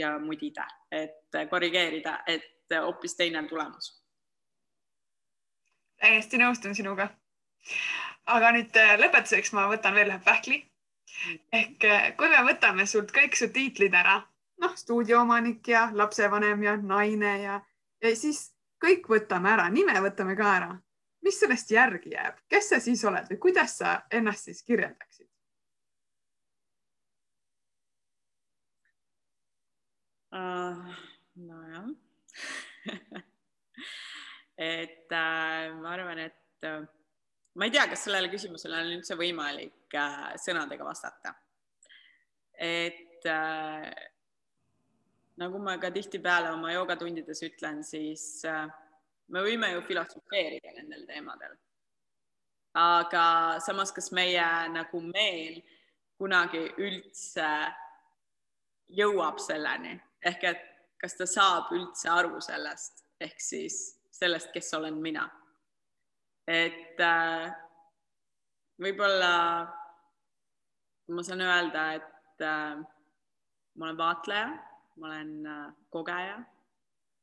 [0.00, 3.92] ja mudida, et korrigeerida, et hoopis teine tulemus.
[6.00, 7.08] täiesti nõustun sinuga.
[8.26, 10.62] aga nüüd lõpetuseks ma võtan veel ühe pähkli.
[11.52, 11.88] ehk
[12.18, 14.22] kui me võtame sult kõik su tiitlid ära
[14.64, 17.60] noh, stuudioomanik ja lapsevanem ja naine ja,
[18.02, 18.48] ja siis
[18.84, 20.72] kõik võtame ära, nime võtame ka ära.
[21.24, 25.28] mis sellest järgi jääb, kes sa siis oled või kuidas sa ennast siis kirjeldaksid?
[30.34, 30.90] Uh,
[31.38, 31.86] nojah
[34.58, 36.82] et äh, ma arvan, et äh,
[37.54, 41.34] ma ei tea, kas sellele küsimusele on üldse võimalik äh, sõnadega vastata.
[42.58, 43.90] et äh,
[45.40, 48.66] nagu ma ka tihtipeale oma joogatundides ütlen, siis äh,
[49.28, 51.56] me võime ju filosofeerida nendel teemadel.
[52.74, 53.24] aga
[53.62, 55.60] samas, kas meie nagu meel
[56.18, 57.50] kunagi üldse
[58.98, 59.94] jõuab selleni
[60.26, 60.64] ehk et
[60.98, 63.78] kas ta saab üldse aru sellest ehk siis
[64.14, 65.28] sellest, kes olen mina.
[66.46, 67.46] et äh,
[68.82, 69.32] võib-olla
[71.14, 72.82] ma saan öelda, et äh,
[73.74, 76.38] ma olen vaatleja ma olen äh, kogeja,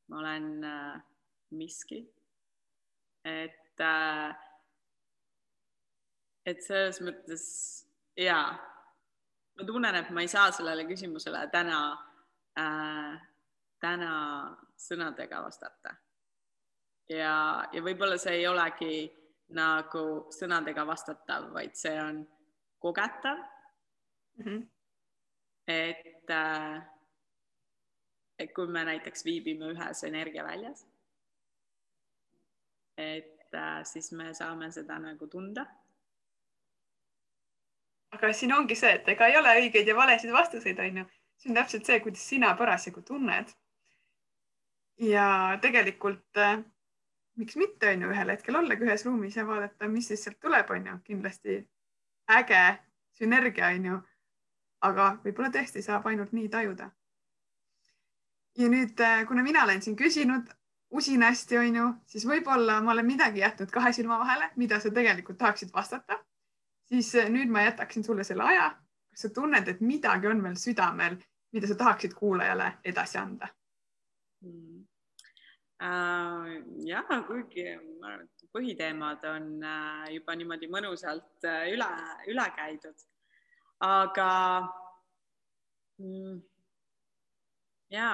[0.08, 1.02] ma olen äh,
[1.52, 2.02] miski.
[3.24, 4.36] et, äh,
[6.46, 7.44] et selles mõttes
[8.18, 8.56] jaa,
[9.58, 11.82] ma tunnen, et ma ei saa sellele küsimusele täna
[12.60, 13.20] äh,,
[13.82, 14.14] täna
[14.78, 15.96] sõnadega vastata.
[17.10, 17.34] ja,
[17.74, 18.96] ja võib-olla see ei olegi
[19.56, 22.22] nagu sõnadega vastatav, vaid see on
[22.80, 23.38] kogetav
[24.38, 24.46] mm.
[24.46, 24.62] -hmm.
[25.68, 26.91] et äh,
[28.42, 30.86] et kui me näiteks viibime ühes energiaväljas,
[32.98, 35.66] et äh, siis me saame seda nagu tunda.
[38.12, 41.06] aga siin ongi see, et ega ei ole õigeid ja valesid vastuseid, on ju.
[41.40, 43.54] see on täpselt see, kuidas sina parasjagu tunned.
[45.00, 45.28] ja
[45.62, 46.64] tegelikult äh,
[47.40, 50.70] miks mitte, on ju, ühel hetkel ollagi ühes ruumis ja vaadata, mis siis sealt tuleb,
[50.70, 51.60] on ju, kindlasti
[52.40, 52.64] äge
[53.18, 54.02] sünergia, on ju.
[54.82, 56.90] aga võib-olla tõesti saab ainult nii tajuda
[58.58, 60.50] ja nüüd, äh, kuna mina olen siin küsinud
[60.92, 65.38] usinasti, on ju, siis võib-olla ma olen midagi jätnud kahe silma vahele, mida sa tegelikult
[65.38, 66.20] tahaksid vastata.
[66.92, 68.76] siis äh, nüüd ma jätaksin sulle selle aja.
[69.12, 71.18] kas sa tunned, et midagi on veel südamel,
[71.52, 73.48] mida sa tahaksid kuulajale edasi anda
[74.42, 74.88] mm.?
[75.82, 77.64] Uh, jah, kuigi
[77.98, 81.88] ma arvan, et põhiteemad on uh, juba niimoodi mõnusalt uh, üle,
[82.30, 83.02] üle käidud.
[83.82, 84.28] aga
[85.98, 86.36] mm,
[87.92, 88.12] ja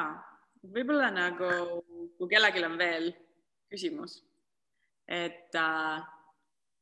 [0.62, 1.50] võib-olla nagu,
[2.18, 3.10] kui kellelgi on veel
[3.72, 4.20] küsimus,
[5.08, 6.00] et äh,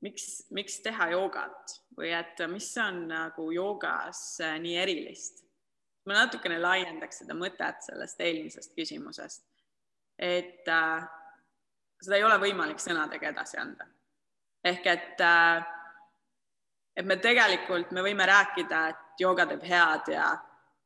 [0.06, 5.43] miks, miks teha joogat või et mis on nagu joogas äh, nii erilist?
[6.06, 9.46] ma natukene laiendaks seda mõtet sellest eelmisest küsimusest,
[10.22, 11.06] et äh,
[12.02, 13.88] seda ei ole võimalik sõnadega edasi anda
[14.66, 15.72] ehk et äh,
[16.96, 20.30] et me tegelikult, me võime rääkida, et jooga teeb head ja,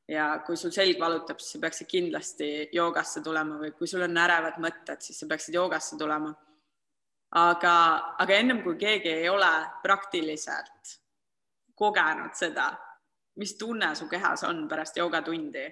[0.10, 4.18] ja kui sul selg valutab, siis sa peaksid kindlasti joogasse tulema või kui sul on
[4.18, 6.34] ärevad mõtted, siis sa peaksid joogasse tulema.
[7.39, 7.74] aga,
[8.18, 9.51] aga ennem kui keegi ei ole
[9.84, 10.95] praktiliselt
[11.76, 12.72] kogenud seda,
[13.38, 15.68] mis tunne su kehas on pärast joogatundi,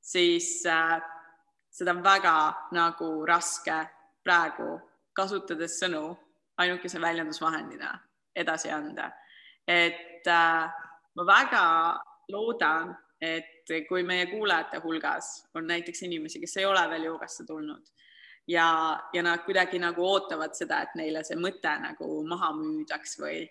[0.00, 0.98] siis äh,
[1.70, 2.34] seda on väga
[2.72, 3.78] nagu raske
[4.24, 4.74] praegu
[5.14, 6.02] kasutades sõnu
[6.58, 7.94] ainukese väljendusvahendina
[8.34, 9.12] edasi anda
[9.68, 10.70] et äh,
[11.14, 11.64] ma väga
[12.32, 17.90] loodan, et kui meie kuulajate hulgas on näiteks inimesi, kes ei ole veel joogasse tulnud
[18.48, 23.42] ja, ja nad kuidagi nagu ootavad seda, et neile see mõte nagu maha müüdaks või,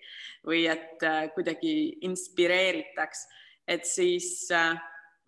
[0.47, 1.73] või et äh, kuidagi
[2.07, 3.25] inspireeritaks,
[3.69, 4.73] et siis äh,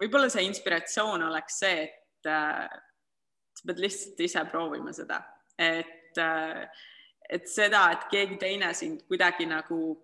[0.02, 2.66] võib-olla see inspiratsioon oleks see, et äh,
[3.60, 5.24] sa pead lihtsalt ise proovima seda,
[5.58, 5.96] et
[7.30, 10.00] et seda, et keegi teine sind kuidagi nagu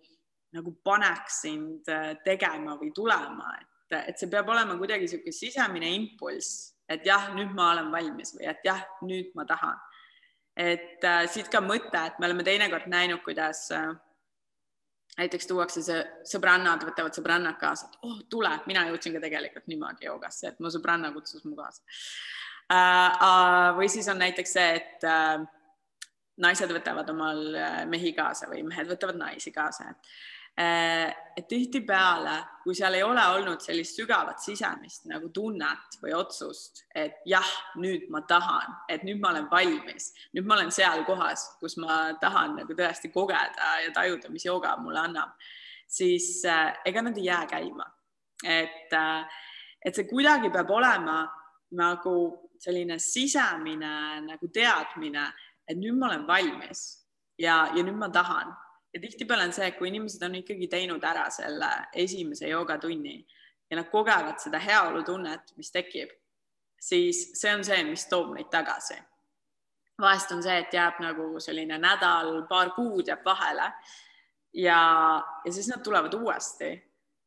[0.54, 1.90] nagu paneks sind
[2.24, 7.54] tegema või tulema, et, et see peab olema kuidagi niisugune sisemine impulss, et jah, nüüd
[7.58, 9.78] ma olen valmis või et jah, nüüd ma tahan.
[10.56, 13.90] et äh, siit ka mõte, et me oleme teinekord näinud, kuidas äh,
[15.18, 20.08] näiteks tuuakse see sõbrannad, võtavad sõbrannad kaasa, et oh, tule, mina jõudsin ka tegelikult niimoodi
[20.08, 21.84] joogasse, et mu sõbranna kutsus mu kaasa
[22.72, 23.76] äh,.
[23.78, 25.44] või siis on näiteks see, et äh,
[26.38, 32.36] naised võtavad omal äh, mehi kaasa või mehed võtavad naisi kaasa, et Äh, et tihtipeale,
[32.64, 37.50] kui seal ei ole olnud sellist sügavat sisemist nagu tunnet või otsust, et jah,
[37.82, 42.14] nüüd ma tahan, et nüüd ma olen valmis, nüüd ma olen seal kohas, kus ma
[42.22, 45.36] tahan nagu tõesti kogeda ja tajuda, mis jooga mulle annab,
[45.92, 47.92] siis äh, ega nad ei jää käima.
[48.44, 49.28] et, äh,
[49.86, 51.26] et see kuidagi peab olema
[51.72, 52.16] nagu
[52.60, 55.28] selline sisemine nagu teadmine,
[55.68, 56.86] et nüüd ma olen valmis
[57.38, 58.56] ja, ja nüüd ma tahan
[58.96, 61.68] ja tihtipeale on see, kui inimesed on ikkagi teinud ära selle
[62.06, 63.18] esimese joogatunni
[63.70, 66.14] ja nad kogevad seda heaolutunnet, mis tekib,
[66.80, 68.98] siis see on see, mis toob neid tagasi.
[70.02, 73.70] vahest on see, et jääb nagu selline nädal, paar kuud jääb vahele
[74.54, 74.80] ja,
[75.46, 76.72] ja siis nad tulevad uuesti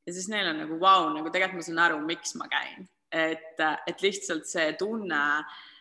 [0.07, 2.89] ja siis neil on nagu vau wow,, nagu tegelikult ma saan aru, miks ma käin,
[3.13, 5.23] et, et lihtsalt see tunne,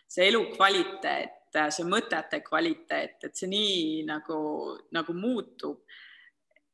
[0.08, 4.38] see elukvaliteet et see mõtete kvaliteet, et see nii nagu,
[4.94, 5.82] nagu muutub,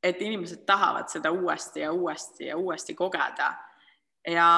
[0.03, 3.53] et inimesed tahavad seda uuesti ja uuesti ja uuesti kogeda.
[4.27, 4.49] ja,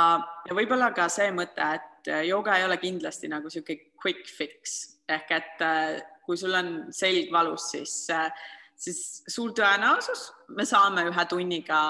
[0.49, 4.75] ja võib-olla ka see mõte, et jooga ei ole kindlasti nagu niisugune quick fix.
[5.09, 8.29] Ehk et äh, kui sul on selg valus, siis, äh,
[8.75, 11.81] siis suur tõenäosus me saame ühe tunniga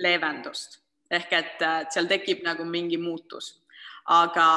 [0.00, 0.80] leevendust.
[1.10, 3.54] Ehk et äh, seal tekib nagu mingi muutus,
[4.12, 4.48] aga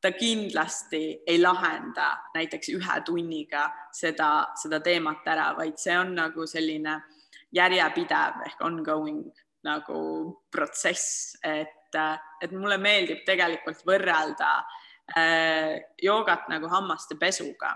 [0.00, 6.46] ta kindlasti ei lahenda näiteks ühe tunniga seda, seda teemat ära, vaid see on nagu
[6.48, 6.96] selline
[7.52, 9.26] järjepidev ehk ongoing
[9.66, 10.00] nagu
[10.52, 11.98] protsess, et,
[12.40, 14.54] et mulle meeldib tegelikult võrrelda
[15.18, 17.74] äh, joogat nagu hammaste pesuga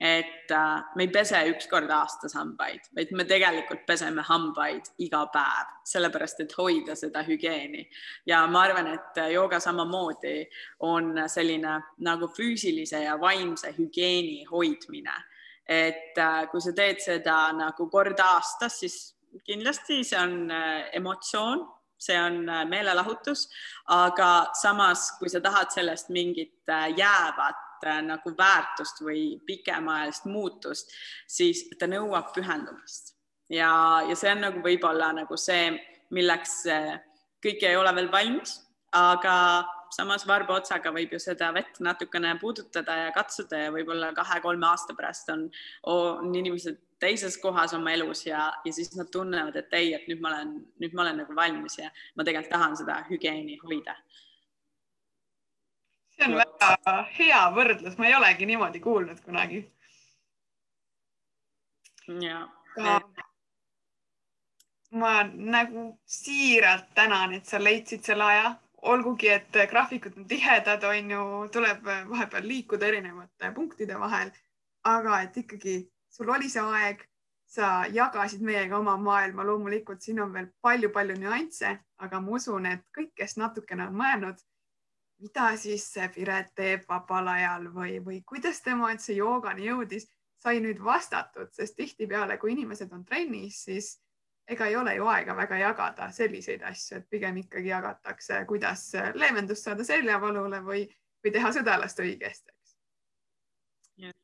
[0.00, 5.26] et äh, me ei pese üks kord aastas hambaid, vaid me tegelikult peseme hambaid iga
[5.32, 7.84] päev, sellepärast et hoida seda hügieeni.
[8.26, 10.46] ja ma arvan, et jooga samamoodi
[10.88, 15.16] on selline nagu füüsilise ja vaimse hügieeni hoidmine.
[15.68, 21.68] et äh, kui sa teed seda nagu kord aastas, siis kindlasti see on äh, emotsioon
[22.00, 23.50] see on meelelahutus,
[23.92, 26.64] aga samas, kui sa tahad sellest mingit
[26.96, 30.94] jäävat äh, nagu väärtust või pikemaajalist muutust,
[31.28, 33.14] siis ta nõuab pühendumist.
[33.50, 33.72] Ja,
[34.06, 35.72] ja see on nagu võib-olla nagu see,
[36.14, 36.62] milleks
[37.42, 38.60] kõik ei ole veel valmis,
[38.94, 39.34] aga
[39.94, 44.94] samas varba otsaga võib ju seda vett natukene puudutada ja katsuda ja võib-olla kahe-kolme aasta
[44.98, 45.48] pärast on,
[45.90, 50.20] on inimesed teises kohas oma elus ja, ja siis nad tunnevad, et ei, et nüüd
[50.22, 53.96] ma olen, nüüd ma olen nagu valmis ja ma tegelikult tahan seda hügieeni hoida
[56.20, 59.64] see on väga hea võrdlus, ma ei olegi niimoodi kuulnud kunagi.
[62.20, 62.48] ja.
[64.90, 71.10] ma nagu siiralt tänan, et sa leidsid selle aja, olgugi et graafikud on tihedad, on
[71.10, 74.32] ju, tuleb vahepeal liikuda erinevate punktide vahel,
[74.84, 75.76] aga et ikkagi
[76.10, 77.06] sul oli see aeg,
[77.50, 82.84] sa jagasid meiega oma maailma, loomulikult siin on veel palju-palju nüansse, aga ma usun, et
[82.96, 84.42] kõik, kes natukene on mõelnud
[85.20, 90.08] mida siis Piret teeb vabal ajal või, või kuidas tema üldse joogani jõudis,
[90.40, 93.90] sai nüüd vastatud, sest tihtipeale, kui inimesed on trennis, siis
[94.48, 99.68] ega ei ole ju aega väga jagada selliseid asju, et pigem ikkagi jagatakse, kuidas leevendust
[99.68, 100.86] saada seljavalule või,
[101.24, 104.16] või teha südalast õigesti, eks.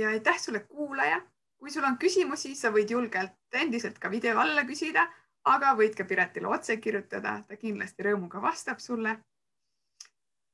[0.00, 1.20] ja aitäh sulle, kuulaja
[1.64, 5.06] kui sul on küsimusi, sa võid julgelt endiselt ka video alla küsida,
[5.48, 9.14] aga võid ka Piretile otse kirjutada, ta kindlasti rõõmuga vastab sulle.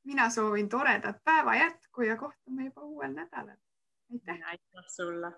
[0.04, 3.56] Mina soovin toredat päeva jätku ja kohtume juba uuel nädalal.
[4.10, 4.58] aitäh.
[4.96, 5.32] sulle